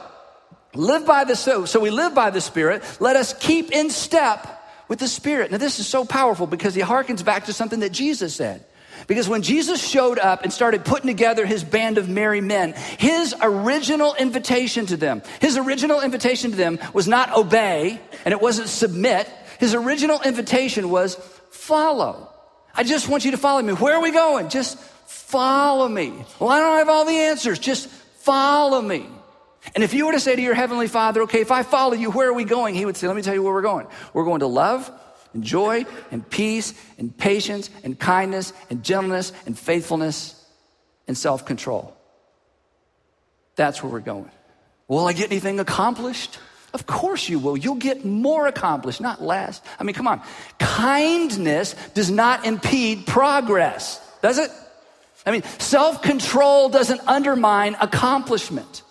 live 0.74 1.04
by 1.04 1.24
the 1.24 1.34
so, 1.34 1.64
so 1.64 1.80
we 1.80 1.90
live 1.90 2.14
by 2.14 2.30
the 2.30 2.40
Spirit. 2.40 2.82
Let 3.00 3.16
us 3.16 3.34
keep 3.34 3.72
in 3.72 3.90
step 3.90 4.57
with 4.88 4.98
the 4.98 5.08
Spirit. 5.08 5.50
Now, 5.50 5.58
this 5.58 5.78
is 5.78 5.86
so 5.86 6.04
powerful 6.04 6.46
because 6.46 6.74
he 6.74 6.80
harkens 6.80 7.24
back 7.24 7.46
to 7.46 7.52
something 7.52 7.80
that 7.80 7.92
Jesus 7.92 8.34
said. 8.34 8.64
Because 9.06 9.28
when 9.28 9.42
Jesus 9.42 9.86
showed 9.86 10.18
up 10.18 10.42
and 10.42 10.52
started 10.52 10.84
putting 10.84 11.06
together 11.06 11.46
his 11.46 11.62
band 11.62 11.98
of 11.98 12.08
merry 12.08 12.40
men, 12.40 12.74
his 12.98 13.34
original 13.40 14.14
invitation 14.14 14.86
to 14.86 14.96
them, 14.96 15.22
his 15.40 15.56
original 15.56 16.00
invitation 16.00 16.50
to 16.50 16.56
them 16.56 16.78
was 16.92 17.06
not 17.06 17.36
obey 17.36 18.00
and 18.24 18.32
it 18.32 18.40
wasn't 18.40 18.68
submit. 18.68 19.28
His 19.60 19.74
original 19.74 20.20
invitation 20.22 20.90
was 20.90 21.14
follow. 21.50 22.28
I 22.74 22.82
just 22.82 23.08
want 23.08 23.24
you 23.24 23.30
to 23.32 23.36
follow 23.36 23.62
me. 23.62 23.72
Where 23.72 23.94
are 23.94 24.02
we 24.02 24.12
going? 24.12 24.48
Just 24.48 24.78
follow 24.78 25.88
me. 25.88 26.12
Well, 26.40 26.50
I 26.50 26.60
don't 26.60 26.78
have 26.78 26.88
all 26.88 27.04
the 27.04 27.12
answers. 27.12 27.58
Just 27.58 27.88
follow 27.88 28.80
me. 28.82 29.06
And 29.74 29.84
if 29.84 29.94
you 29.94 30.06
were 30.06 30.12
to 30.12 30.20
say 30.20 30.34
to 30.36 30.42
your 30.42 30.54
Heavenly 30.54 30.88
Father, 30.88 31.22
okay, 31.22 31.40
if 31.40 31.50
I 31.50 31.62
follow 31.62 31.94
you, 31.94 32.10
where 32.10 32.28
are 32.28 32.32
we 32.32 32.44
going? 32.44 32.74
He 32.74 32.84
would 32.84 32.96
say, 32.96 33.06
let 33.06 33.16
me 33.16 33.22
tell 33.22 33.34
you 33.34 33.42
where 33.42 33.52
we're 33.52 33.62
going. 33.62 33.86
We're 34.12 34.24
going 34.24 34.40
to 34.40 34.46
love 34.46 34.90
and 35.34 35.44
joy 35.44 35.84
and 36.10 36.28
peace 36.28 36.74
and 36.98 37.16
patience 37.16 37.70
and 37.84 37.98
kindness 37.98 38.52
and 38.70 38.82
gentleness 38.82 39.32
and 39.46 39.58
faithfulness 39.58 40.34
and 41.06 41.16
self 41.16 41.44
control. 41.44 41.94
That's 43.56 43.82
where 43.82 43.92
we're 43.92 44.00
going. 44.00 44.30
Will 44.86 45.06
I 45.06 45.12
get 45.12 45.30
anything 45.30 45.60
accomplished? 45.60 46.38
Of 46.74 46.86
course 46.86 47.28
you 47.28 47.38
will. 47.38 47.56
You'll 47.56 47.76
get 47.76 48.04
more 48.04 48.46
accomplished, 48.46 49.00
not 49.00 49.22
less. 49.22 49.60
I 49.78 49.84
mean, 49.84 49.94
come 49.94 50.06
on. 50.06 50.22
Kindness 50.58 51.74
does 51.94 52.10
not 52.10 52.46
impede 52.46 53.06
progress, 53.06 54.00
does 54.22 54.38
it? 54.38 54.50
I 55.26 55.30
mean, 55.30 55.42
self 55.58 56.02
control 56.02 56.68
doesn't 56.68 57.00
undermine 57.06 57.76
accomplishment. 57.80 58.82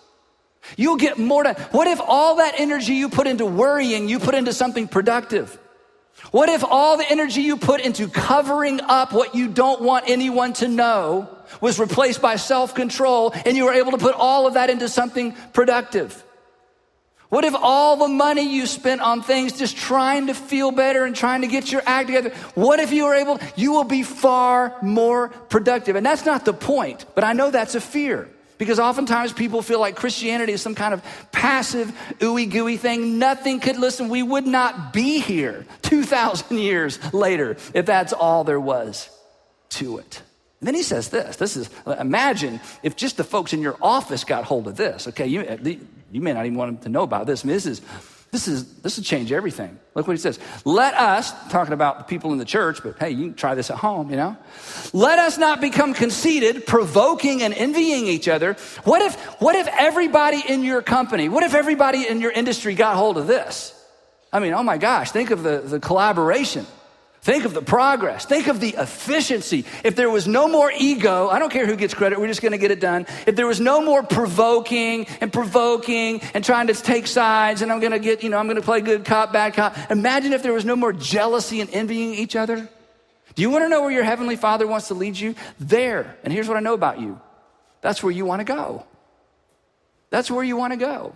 You'll 0.76 0.96
get 0.96 1.18
more 1.18 1.42
done. 1.42 1.54
What 1.70 1.86
if 1.86 2.00
all 2.00 2.36
that 2.36 2.54
energy 2.58 2.94
you 2.94 3.08
put 3.08 3.26
into 3.26 3.46
worrying, 3.46 4.08
you 4.08 4.18
put 4.18 4.34
into 4.34 4.52
something 4.52 4.88
productive? 4.88 5.58
What 6.30 6.48
if 6.48 6.64
all 6.64 6.96
the 6.96 7.08
energy 7.08 7.42
you 7.42 7.56
put 7.56 7.80
into 7.80 8.08
covering 8.08 8.80
up 8.80 9.12
what 9.12 9.34
you 9.34 9.48
don't 9.48 9.80
want 9.80 10.08
anyone 10.08 10.52
to 10.54 10.68
know 10.68 11.28
was 11.60 11.78
replaced 11.78 12.20
by 12.20 12.36
self 12.36 12.74
control 12.74 13.32
and 13.46 13.56
you 13.56 13.64
were 13.64 13.72
able 13.72 13.92
to 13.92 13.98
put 13.98 14.14
all 14.14 14.46
of 14.46 14.54
that 14.54 14.68
into 14.68 14.88
something 14.88 15.32
productive? 15.52 16.24
What 17.30 17.44
if 17.44 17.54
all 17.54 17.96
the 17.96 18.08
money 18.08 18.54
you 18.54 18.66
spent 18.66 19.02
on 19.02 19.22
things 19.22 19.58
just 19.58 19.76
trying 19.76 20.28
to 20.28 20.34
feel 20.34 20.70
better 20.70 21.04
and 21.04 21.14
trying 21.14 21.42
to 21.42 21.46
get 21.46 21.70
your 21.70 21.82
act 21.84 22.08
together? 22.08 22.30
What 22.54 22.80
if 22.80 22.90
you 22.90 23.04
were 23.04 23.14
able, 23.14 23.38
you 23.54 23.72
will 23.72 23.84
be 23.84 24.02
far 24.02 24.74
more 24.80 25.28
productive. 25.28 25.94
And 25.94 26.06
that's 26.06 26.24
not 26.24 26.46
the 26.46 26.54
point, 26.54 27.04
but 27.14 27.24
I 27.24 27.34
know 27.34 27.50
that's 27.50 27.74
a 27.74 27.82
fear. 27.82 28.30
Because 28.58 28.80
oftentimes 28.80 29.32
people 29.32 29.62
feel 29.62 29.80
like 29.80 29.96
Christianity 29.96 30.52
is 30.52 30.60
some 30.60 30.74
kind 30.74 30.92
of 30.92 31.02
passive, 31.32 31.92
ooey 32.18 32.50
gooey 32.50 32.76
thing. 32.76 33.18
Nothing 33.18 33.60
could, 33.60 33.78
listen, 33.78 34.08
we 34.08 34.22
would 34.22 34.46
not 34.46 34.92
be 34.92 35.20
here 35.20 35.64
2,000 35.82 36.58
years 36.58 36.98
later 37.14 37.56
if 37.72 37.86
that's 37.86 38.12
all 38.12 38.44
there 38.44 38.60
was 38.60 39.08
to 39.70 39.98
it. 39.98 40.22
And 40.60 40.66
then 40.66 40.74
he 40.74 40.82
says 40.82 41.08
this 41.10 41.36
this 41.36 41.56
is, 41.56 41.70
imagine 41.86 42.60
if 42.82 42.96
just 42.96 43.16
the 43.16 43.24
folks 43.24 43.52
in 43.52 43.60
your 43.60 43.76
office 43.80 44.24
got 44.24 44.44
hold 44.44 44.66
of 44.66 44.76
this, 44.76 45.06
okay? 45.08 45.26
You, 45.26 45.78
you 46.10 46.20
may 46.20 46.32
not 46.32 46.46
even 46.46 46.58
want 46.58 46.72
them 46.72 46.82
to 46.84 46.88
know 46.88 47.02
about 47.02 47.26
this. 47.26 47.44
I 47.44 47.46
mean, 47.46 47.56
this 47.56 47.66
is 47.66 47.80
this 48.30 48.46
is 48.46 48.74
this 48.82 48.96
will 48.96 49.04
change 49.04 49.32
everything. 49.32 49.78
Look 49.94 50.06
what 50.06 50.12
he 50.12 50.20
says. 50.20 50.38
Let 50.64 50.94
us, 50.94 51.32
talking 51.48 51.72
about 51.72 51.98
the 51.98 52.04
people 52.04 52.32
in 52.32 52.38
the 52.38 52.44
church, 52.44 52.82
but 52.82 52.98
hey, 52.98 53.10
you 53.10 53.28
can 53.28 53.34
try 53.34 53.54
this 53.54 53.70
at 53.70 53.78
home, 53.78 54.10
you 54.10 54.16
know. 54.16 54.36
Let 54.92 55.18
us 55.18 55.38
not 55.38 55.60
become 55.60 55.94
conceited, 55.94 56.66
provoking 56.66 57.42
and 57.42 57.54
envying 57.54 58.06
each 58.06 58.28
other. 58.28 58.54
What 58.84 59.00
if 59.00 59.14
what 59.40 59.56
if 59.56 59.66
everybody 59.78 60.42
in 60.46 60.62
your 60.62 60.82
company, 60.82 61.28
what 61.28 61.42
if 61.42 61.54
everybody 61.54 62.06
in 62.06 62.20
your 62.20 62.30
industry 62.30 62.74
got 62.74 62.96
hold 62.96 63.16
of 63.16 63.26
this? 63.26 63.74
I 64.30 64.40
mean, 64.40 64.52
oh 64.52 64.62
my 64.62 64.76
gosh, 64.76 65.10
think 65.10 65.30
of 65.30 65.42
the, 65.42 65.60
the 65.60 65.80
collaboration. 65.80 66.66
Think 67.20 67.44
of 67.44 67.52
the 67.52 67.62
progress. 67.62 68.24
Think 68.24 68.46
of 68.46 68.60
the 68.60 68.74
efficiency. 68.78 69.64
If 69.82 69.96
there 69.96 70.08
was 70.08 70.28
no 70.28 70.46
more 70.46 70.70
ego, 70.70 71.28
I 71.28 71.38
don't 71.38 71.50
care 71.50 71.66
who 71.66 71.74
gets 71.74 71.92
credit, 71.92 72.18
we're 72.18 72.28
just 72.28 72.40
going 72.40 72.52
to 72.52 72.58
get 72.58 72.70
it 72.70 72.80
done. 72.80 73.06
If 73.26 73.34
there 73.34 73.46
was 73.46 73.60
no 73.60 73.82
more 73.82 74.02
provoking 74.02 75.06
and 75.20 75.32
provoking 75.32 76.20
and 76.32 76.44
trying 76.44 76.68
to 76.68 76.74
take 76.74 77.06
sides 77.06 77.60
and 77.60 77.72
I'm 77.72 77.80
going 77.80 77.92
to 77.92 77.98
get, 77.98 78.22
you 78.22 78.30
know, 78.30 78.38
I'm 78.38 78.46
going 78.46 78.56
to 78.56 78.62
play 78.62 78.80
good 78.80 79.04
cop, 79.04 79.32
bad 79.32 79.54
cop. 79.54 79.76
Imagine 79.90 80.32
if 80.32 80.42
there 80.42 80.52
was 80.52 80.64
no 80.64 80.76
more 80.76 80.92
jealousy 80.92 81.60
and 81.60 81.68
envying 81.70 82.14
each 82.14 82.36
other. 82.36 82.68
Do 83.34 83.42
you 83.42 83.50
want 83.50 83.64
to 83.64 83.68
know 83.68 83.82
where 83.82 83.90
your 83.90 84.04
heavenly 84.04 84.36
father 84.36 84.66
wants 84.66 84.88
to 84.88 84.94
lead 84.94 85.18
you? 85.18 85.34
There. 85.58 86.16
And 86.22 86.32
here's 86.32 86.48
what 86.48 86.56
I 86.56 86.60
know 86.60 86.74
about 86.74 87.00
you. 87.00 87.20
That's 87.80 88.02
where 88.02 88.12
you 88.12 88.24
want 88.24 88.40
to 88.40 88.44
go. 88.44 88.86
That's 90.10 90.30
where 90.30 90.44
you 90.44 90.56
want 90.56 90.72
to 90.72 90.78
go. 90.78 91.14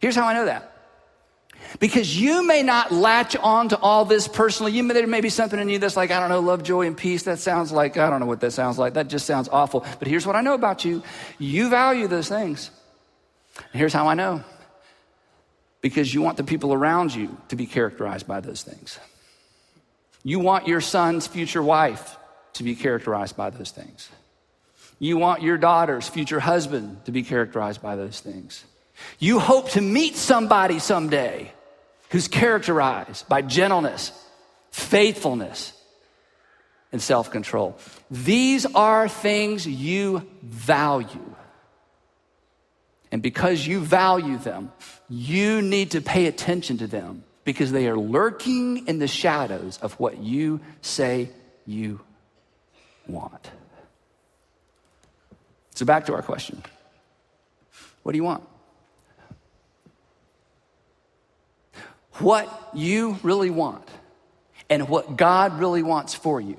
Here's 0.00 0.14
how 0.14 0.26
I 0.26 0.34
know 0.34 0.44
that. 0.44 0.73
Because 1.80 2.20
you 2.20 2.46
may 2.46 2.62
not 2.62 2.92
latch 2.92 3.36
on 3.36 3.68
to 3.70 3.78
all 3.78 4.04
this 4.04 4.28
personally. 4.28 4.72
You 4.72 4.82
may, 4.82 4.94
there 4.94 5.06
may 5.06 5.20
be 5.20 5.28
something 5.28 5.58
in 5.58 5.68
you 5.68 5.78
that's 5.78 5.96
like, 5.96 6.10
I 6.10 6.20
don't 6.20 6.28
know, 6.28 6.40
love, 6.40 6.62
joy, 6.62 6.86
and 6.86 6.96
peace. 6.96 7.24
That 7.24 7.38
sounds 7.38 7.72
like, 7.72 7.96
I 7.96 8.08
don't 8.10 8.20
know 8.20 8.26
what 8.26 8.40
that 8.40 8.52
sounds 8.52 8.78
like. 8.78 8.94
That 8.94 9.08
just 9.08 9.26
sounds 9.26 9.48
awful. 9.48 9.84
But 9.98 10.06
here's 10.06 10.26
what 10.26 10.36
I 10.36 10.40
know 10.40 10.54
about 10.54 10.84
you 10.84 11.02
you 11.38 11.68
value 11.68 12.06
those 12.06 12.28
things. 12.28 12.70
And 13.56 13.78
here's 13.78 13.92
how 13.92 14.08
I 14.08 14.14
know 14.14 14.42
because 15.80 16.14
you 16.14 16.22
want 16.22 16.38
the 16.38 16.44
people 16.44 16.72
around 16.72 17.14
you 17.14 17.36
to 17.48 17.56
be 17.56 17.66
characterized 17.66 18.26
by 18.26 18.40
those 18.40 18.62
things. 18.62 18.98
You 20.22 20.40
want 20.40 20.66
your 20.66 20.80
son's 20.80 21.26
future 21.26 21.62
wife 21.62 22.16
to 22.54 22.62
be 22.62 22.74
characterized 22.74 23.36
by 23.36 23.50
those 23.50 23.70
things. 23.70 24.08
You 24.98 25.18
want 25.18 25.42
your 25.42 25.58
daughter's 25.58 26.08
future 26.08 26.40
husband 26.40 27.04
to 27.04 27.12
be 27.12 27.22
characterized 27.22 27.82
by 27.82 27.96
those 27.96 28.20
things. 28.20 28.64
You 29.18 29.38
hope 29.38 29.70
to 29.70 29.80
meet 29.80 30.16
somebody 30.16 30.78
someday 30.78 31.52
who's 32.10 32.28
characterized 32.28 33.28
by 33.28 33.42
gentleness, 33.42 34.12
faithfulness, 34.70 35.72
and 36.92 37.02
self 37.02 37.30
control. 37.30 37.76
These 38.10 38.66
are 38.66 39.08
things 39.08 39.66
you 39.66 40.28
value. 40.42 41.34
And 43.10 43.22
because 43.22 43.66
you 43.66 43.80
value 43.80 44.38
them, 44.38 44.72
you 45.08 45.62
need 45.62 45.92
to 45.92 46.00
pay 46.00 46.26
attention 46.26 46.78
to 46.78 46.86
them 46.86 47.24
because 47.44 47.72
they 47.72 47.88
are 47.88 47.96
lurking 47.96 48.86
in 48.86 48.98
the 48.98 49.08
shadows 49.08 49.78
of 49.82 49.94
what 50.00 50.18
you 50.18 50.60
say 50.82 51.30
you 51.66 52.00
want. 53.06 53.50
So, 55.74 55.84
back 55.84 56.06
to 56.06 56.14
our 56.14 56.22
question 56.22 56.62
What 58.02 58.12
do 58.12 58.18
you 58.18 58.24
want? 58.24 58.44
What 62.24 62.70
you 62.72 63.18
really 63.22 63.50
want 63.50 63.86
and 64.70 64.88
what 64.88 65.14
God 65.14 65.58
really 65.58 65.82
wants 65.82 66.14
for 66.14 66.40
you 66.40 66.56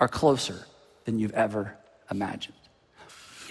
are 0.00 0.08
closer 0.08 0.66
than 1.04 1.18
you've 1.18 1.34
ever 1.34 1.76
imagined. 2.10 2.54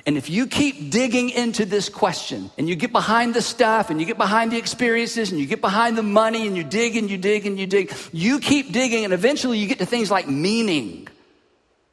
And 0.08 0.18
if 0.18 0.28
you 0.28 0.48
keep 0.48 0.90
digging 0.90 1.30
into 1.30 1.66
this 1.66 1.88
question 1.88 2.50
and 2.58 2.68
you 2.68 2.76
get 2.76 2.92
behind 2.92 3.36
the 3.36 3.44
stuff 3.44 3.92
and 3.92 4.00
you 4.00 4.08
get 4.08 4.18
behind 4.18 4.54
the 4.54 4.58
experiences 4.58 5.30
and 5.30 5.40
you 5.40 5.46
get 5.46 5.62
behind 5.62 5.96
the 5.96 6.04
money 6.04 6.48
and 6.48 6.58
you 6.58 6.64
dig 6.64 6.98
and 6.98 7.12
you 7.12 7.18
dig 7.20 7.46
and 7.46 7.60
you 7.60 7.68
dig, 7.68 7.94
you 8.12 8.40
keep 8.40 8.72
digging 8.72 9.04
and 9.04 9.14
eventually 9.14 9.60
you 9.60 9.68
get 9.68 9.78
to 9.78 9.86
things 9.86 10.10
like 10.10 10.28
meaning 10.28 11.08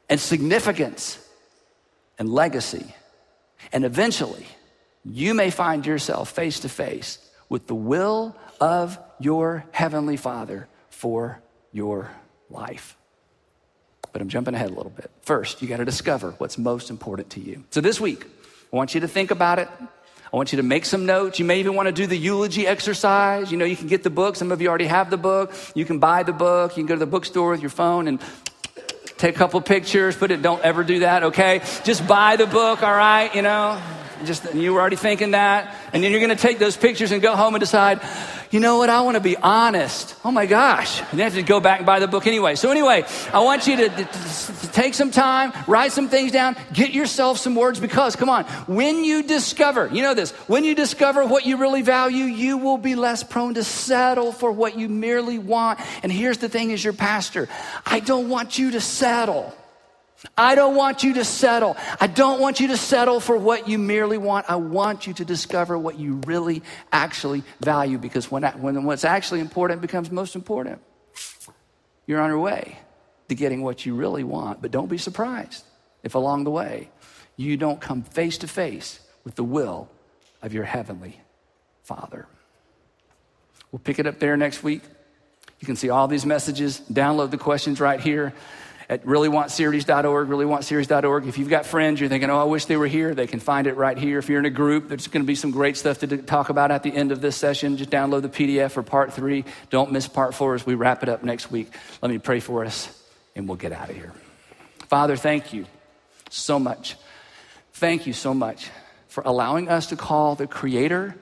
and 0.09 0.19
significance 0.19 1.19
and 2.17 2.27
legacy. 2.27 2.95
And 3.71 3.85
eventually 3.85 4.47
you 5.05 5.35
may 5.35 5.51
find 5.51 5.85
yourself 5.85 6.31
face 6.31 6.61
to 6.61 6.69
face 6.69 7.19
with 7.53 7.67
the 7.67 7.75
will 7.75 8.35
of 8.59 8.97
your 9.19 9.63
heavenly 9.69 10.17
Father 10.17 10.67
for 10.89 11.39
your 11.71 12.09
life. 12.49 12.97
But 14.11 14.23
I'm 14.23 14.29
jumping 14.29 14.55
ahead 14.55 14.71
a 14.71 14.73
little 14.73 14.89
bit. 14.89 15.11
First, 15.21 15.61
you 15.61 15.67
got 15.67 15.77
to 15.77 15.85
discover 15.85 16.31
what's 16.39 16.57
most 16.57 16.89
important 16.89 17.29
to 17.29 17.39
you. 17.39 17.63
So 17.69 17.79
this 17.79 18.01
week, 18.01 18.25
I 18.25 18.75
want 18.75 18.95
you 18.95 19.01
to 19.01 19.07
think 19.07 19.29
about 19.29 19.59
it. 19.59 19.69
I 19.79 20.35
want 20.35 20.51
you 20.51 20.57
to 20.57 20.63
make 20.63 20.83
some 20.83 21.05
notes. 21.05 21.37
You 21.37 21.45
may 21.45 21.59
even 21.59 21.75
want 21.75 21.85
to 21.85 21.91
do 21.91 22.07
the 22.07 22.17
eulogy 22.17 22.65
exercise. 22.65 23.51
You 23.51 23.59
know, 23.59 23.65
you 23.65 23.75
can 23.75 23.85
get 23.87 24.01
the 24.01 24.09
book. 24.09 24.35
Some 24.35 24.51
of 24.51 24.59
you 24.59 24.67
already 24.67 24.87
have 24.87 25.11
the 25.11 25.17
book. 25.17 25.53
You 25.75 25.85
can 25.85 25.99
buy 25.99 26.23
the 26.23 26.33
book. 26.33 26.75
You 26.75 26.81
can 26.81 26.87
go 26.87 26.95
to 26.95 26.99
the 26.99 27.05
bookstore 27.05 27.51
with 27.51 27.61
your 27.61 27.69
phone 27.69 28.07
and 28.07 28.19
take 29.17 29.35
a 29.35 29.37
couple 29.37 29.61
pictures, 29.61 30.17
put 30.17 30.31
it, 30.31 30.41
don't 30.41 30.63
ever 30.63 30.83
do 30.83 31.01
that, 31.01 31.21
okay? 31.23 31.61
Just 31.83 32.07
buy 32.07 32.35
the 32.35 32.47
book, 32.47 32.81
all 32.81 32.95
right, 32.95 33.33
you 33.35 33.43
know? 33.43 33.79
Just 34.25 34.53
you 34.53 34.73
were 34.73 34.81
already 34.81 34.95
thinking 34.95 35.31
that. 35.31 35.75
And 35.93 36.03
then 36.03 36.11
you're 36.11 36.21
gonna 36.21 36.35
take 36.35 36.59
those 36.59 36.77
pictures 36.77 37.11
and 37.11 37.21
go 37.21 37.35
home 37.35 37.55
and 37.55 37.59
decide, 37.59 38.01
you 38.53 38.59
know 38.59 38.77
what, 38.77 38.87
I 38.87 39.01
want 39.01 39.15
to 39.15 39.19
be 39.19 39.35
honest. 39.35 40.15
Oh 40.23 40.29
my 40.29 40.45
gosh. 40.45 41.01
And 41.01 41.13
you 41.13 41.23
have 41.23 41.33
to 41.33 41.41
go 41.41 41.59
back 41.59 41.79
and 41.79 41.87
buy 41.87 41.97
the 41.97 42.07
book 42.07 42.27
anyway. 42.27 42.53
So, 42.53 42.69
anyway, 42.69 43.03
I 43.33 43.39
want 43.39 43.65
you 43.65 43.77
to, 43.77 43.89
to, 43.89 44.05
to, 44.05 44.71
take 44.71 44.93
some 44.93 45.09
time, 45.09 45.51
write 45.65 45.91
some 45.91 46.07
things 46.07 46.31
down, 46.31 46.55
get 46.71 46.93
yourself 46.93 47.39
some 47.39 47.55
words 47.55 47.79
because, 47.79 48.15
come 48.15 48.29
on, 48.29 48.43
when 48.67 49.03
you 49.03 49.23
discover, 49.23 49.89
you 49.91 50.03
know 50.03 50.13
this, 50.13 50.29
when 50.47 50.63
you 50.63 50.75
discover 50.75 51.25
what 51.25 51.47
you 51.47 51.57
really 51.57 51.81
value, 51.81 52.25
you 52.25 52.59
will 52.59 52.77
be 52.77 52.93
less 52.93 53.23
prone 53.23 53.55
to 53.55 53.63
settle 53.63 54.31
for 54.31 54.51
what 54.51 54.77
you 54.77 54.87
merely 54.87 55.39
want. 55.39 55.79
And 56.03 56.11
here's 56.11 56.37
the 56.37 56.49
thing 56.49 56.71
as 56.71 56.83
your 56.83 56.93
pastor 56.93 57.49
I 57.87 58.01
don't 58.01 58.29
want 58.29 58.59
you 58.59 58.69
to 58.71 58.81
settle. 58.81 59.55
I 60.37 60.55
don't 60.55 60.75
want 60.75 61.03
you 61.03 61.15
to 61.15 61.25
settle. 61.25 61.75
I 61.99 62.07
don't 62.07 62.39
want 62.39 62.59
you 62.59 62.69
to 62.69 62.77
settle 62.77 63.19
for 63.19 63.37
what 63.37 63.67
you 63.67 63.77
merely 63.77 64.17
want. 64.17 64.49
I 64.49 64.55
want 64.55 65.05
you 65.05 65.13
to 65.15 65.25
discover 65.25 65.77
what 65.77 65.99
you 65.99 66.21
really 66.25 66.63
actually 66.91 67.43
value 67.59 67.97
because 67.97 68.31
when, 68.31 68.43
when 68.43 68.83
what's 68.83 69.03
actually 69.03 69.41
important 69.41 69.81
becomes 69.81 70.09
most 70.11 70.35
important, 70.35 70.81
you're 72.07 72.21
on 72.21 72.29
your 72.29 72.39
way 72.39 72.77
to 73.29 73.35
getting 73.35 73.61
what 73.61 73.85
you 73.85 73.95
really 73.95 74.23
want. 74.23 74.61
But 74.61 74.71
don't 74.71 74.89
be 74.89 74.97
surprised 74.97 75.65
if 76.03 76.15
along 76.15 76.45
the 76.45 76.51
way 76.51 76.89
you 77.35 77.57
don't 77.57 77.81
come 77.81 78.03
face 78.03 78.37
to 78.39 78.47
face 78.47 78.99
with 79.23 79.35
the 79.35 79.43
will 79.43 79.89
of 80.41 80.53
your 80.53 80.63
heavenly 80.63 81.19
Father. 81.83 82.27
We'll 83.71 83.79
pick 83.79 83.99
it 83.99 84.07
up 84.07 84.19
there 84.19 84.37
next 84.37 84.63
week. 84.63 84.83
You 85.59 85.65
can 85.65 85.75
see 85.75 85.89
all 85.89 86.07
these 86.07 86.25
messages, 86.25 86.81
download 86.91 87.31
the 87.31 87.37
questions 87.37 87.79
right 87.79 87.99
here 87.99 88.33
at 88.93 89.03
reallyWantSeries.org, 89.05 90.27
reallyWantSeries.org. 90.27 91.25
If 91.25 91.39
you've 91.39 91.49
got 91.49 91.65
friends, 91.65 91.99
you're 91.99 92.09
thinking, 92.09 92.29
oh, 92.29 92.39
I 92.39 92.43
wish 92.43 92.65
they 92.65 92.77
were 92.77 92.85
here, 92.85 93.15
they 93.15 93.25
can 93.25 93.39
find 93.39 93.65
it 93.65 93.75
right 93.75 93.97
here. 93.97 94.19
If 94.19 94.29
you're 94.29 94.37
in 94.37 94.45
a 94.45 94.51
group, 94.51 94.87
there's 94.87 95.07
going 95.07 95.23
to 95.23 95.27
be 95.27 95.33
some 95.33 95.49
great 95.49 95.77
stuff 95.77 95.99
to 95.99 96.17
talk 96.17 96.49
about 96.49 96.69
at 96.69 96.83
the 96.83 96.93
end 96.93 97.11
of 97.11 97.19
this 97.19 97.35
session. 97.35 97.77
Just 97.77 97.89
download 97.89 98.21
the 98.21 98.29
PDF 98.29 98.71
for 98.71 98.83
part 98.83 99.11
three. 99.11 99.45
Don't 99.71 99.91
miss 99.91 100.07
part 100.07 100.35
four 100.35 100.53
as 100.53 100.63
we 100.63 100.75
wrap 100.75 101.01
it 101.01 101.09
up 101.09 101.23
next 101.23 101.49
week. 101.49 101.73
Let 102.03 102.11
me 102.11 102.19
pray 102.19 102.39
for 102.39 102.63
us, 102.63 102.87
and 103.35 103.47
we'll 103.47 103.57
get 103.57 103.71
out 103.71 103.89
of 103.89 103.95
here. 103.95 104.13
Father, 104.89 105.15
thank 105.15 105.53
you 105.53 105.65
so 106.29 106.59
much. 106.59 106.95
Thank 107.73 108.05
you 108.05 108.13
so 108.13 108.35
much 108.35 108.69
for 109.07 109.23
allowing 109.25 109.69
us 109.69 109.87
to 109.87 109.95
call 109.95 110.35
the 110.35 110.45
creator 110.45 111.15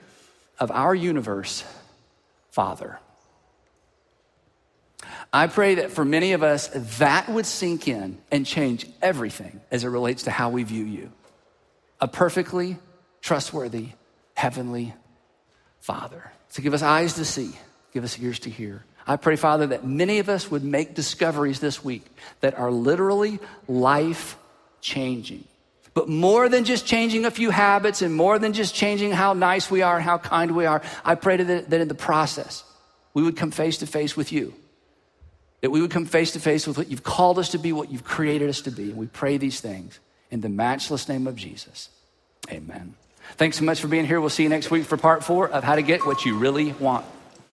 of 0.60 0.72
our 0.72 0.94
universe 0.94 1.64
Father. 2.50 3.00
I 5.34 5.48
pray 5.48 5.76
that 5.76 5.92
for 5.92 6.04
many 6.04 6.34
of 6.34 6.44
us, 6.44 6.70
that 7.00 7.30
would 7.30 7.46
sink 7.46 7.88
in 7.88 8.18
and 8.32 8.46
change 8.46 8.86
everything 9.02 9.62
as 9.72 9.84
it 9.84 9.90
relates 9.90 10.24
to 10.24 10.32
how 10.32 10.50
we 10.50 10.64
view 10.64 10.86
you. 10.86 11.12
A 12.00 12.08
perfectly 12.08 12.78
trustworthy, 13.22 13.90
heavenly 14.34 14.94
Father. 15.80 16.32
So 16.50 16.62
give 16.62 16.74
us 16.74 16.82
eyes 16.82 17.14
to 17.14 17.26
see, 17.26 17.52
give 17.94 18.04
us 18.04 18.20
ears 18.20 18.40
to 18.40 18.50
hear. 18.50 18.84
I 19.08 19.16
pray, 19.16 19.36
Father, 19.36 19.68
that 19.68 19.86
many 19.86 20.20
of 20.20 20.30
us 20.30 20.52
would 20.52 20.64
make 20.64 20.96
discoveries 20.96 21.60
this 21.60 21.84
week 21.84 22.06
that 22.42 22.58
are 22.58 22.72
literally 22.72 23.40
life 23.68 24.38
changing. 24.82 25.46
But 25.94 26.08
more 26.08 26.50
than 26.50 26.64
just 26.64 26.86
changing 26.86 27.26
a 27.26 27.32
few 27.32 27.50
habits 27.50 28.02
and 28.02 28.14
more 28.14 28.40
than 28.40 28.54
just 28.54 28.76
changing 28.76 29.12
how 29.12 29.34
nice 29.34 29.70
we 29.70 29.82
are 29.82 29.96
and 29.96 30.04
how 30.04 30.18
kind 30.18 30.56
we 30.56 30.66
are, 30.66 30.82
I 31.04 31.16
pray 31.16 31.38
that, 31.38 31.70
that 31.70 31.82
in 31.82 31.88
the 31.88 31.96
process, 31.96 32.64
we 33.14 33.24
would 33.24 33.36
come 33.36 33.52
face 33.52 33.80
to 33.80 33.88
face 33.88 34.16
with 34.16 34.32
you 34.32 34.54
that 35.62 35.70
we 35.70 35.82
would 35.82 35.92
come 35.92 36.06
face 36.06 36.32
to 36.34 36.40
face 36.40 36.68
with 36.68 36.78
what 36.78 36.90
you've 36.90 37.04
called 37.04 37.40
us 37.40 37.50
to 37.50 37.58
be, 37.58 37.72
what 37.72 37.92
you've 37.92 38.04
created 38.04 38.50
us 38.50 38.62
to 38.62 38.72
be. 38.72 38.84
And 38.84 38.98
we 38.98 39.08
pray 39.08 39.38
these 39.38 39.62
things 39.62 40.00
in 40.30 40.42
the 40.42 40.50
matchless 40.50 41.08
name 41.08 41.28
of 41.28 41.36
Jesus. 41.36 41.90
Amen. 42.52 42.96
Thanks 43.38 43.60
so 43.60 43.64
much 43.64 43.80
for 43.80 43.88
being 43.88 44.06
here. 44.06 44.20
We'll 44.20 44.30
see 44.30 44.44
you 44.44 44.50
next 44.50 44.72
week 44.72 44.86
for 44.86 44.98
part 44.98 45.24
four 45.24 45.50
of 45.50 45.64
how 45.64 45.76
to 45.76 45.82
get 45.82 46.06
what 46.06 46.26
you 46.26 46.38
really 46.38 46.74
want. 46.74 47.06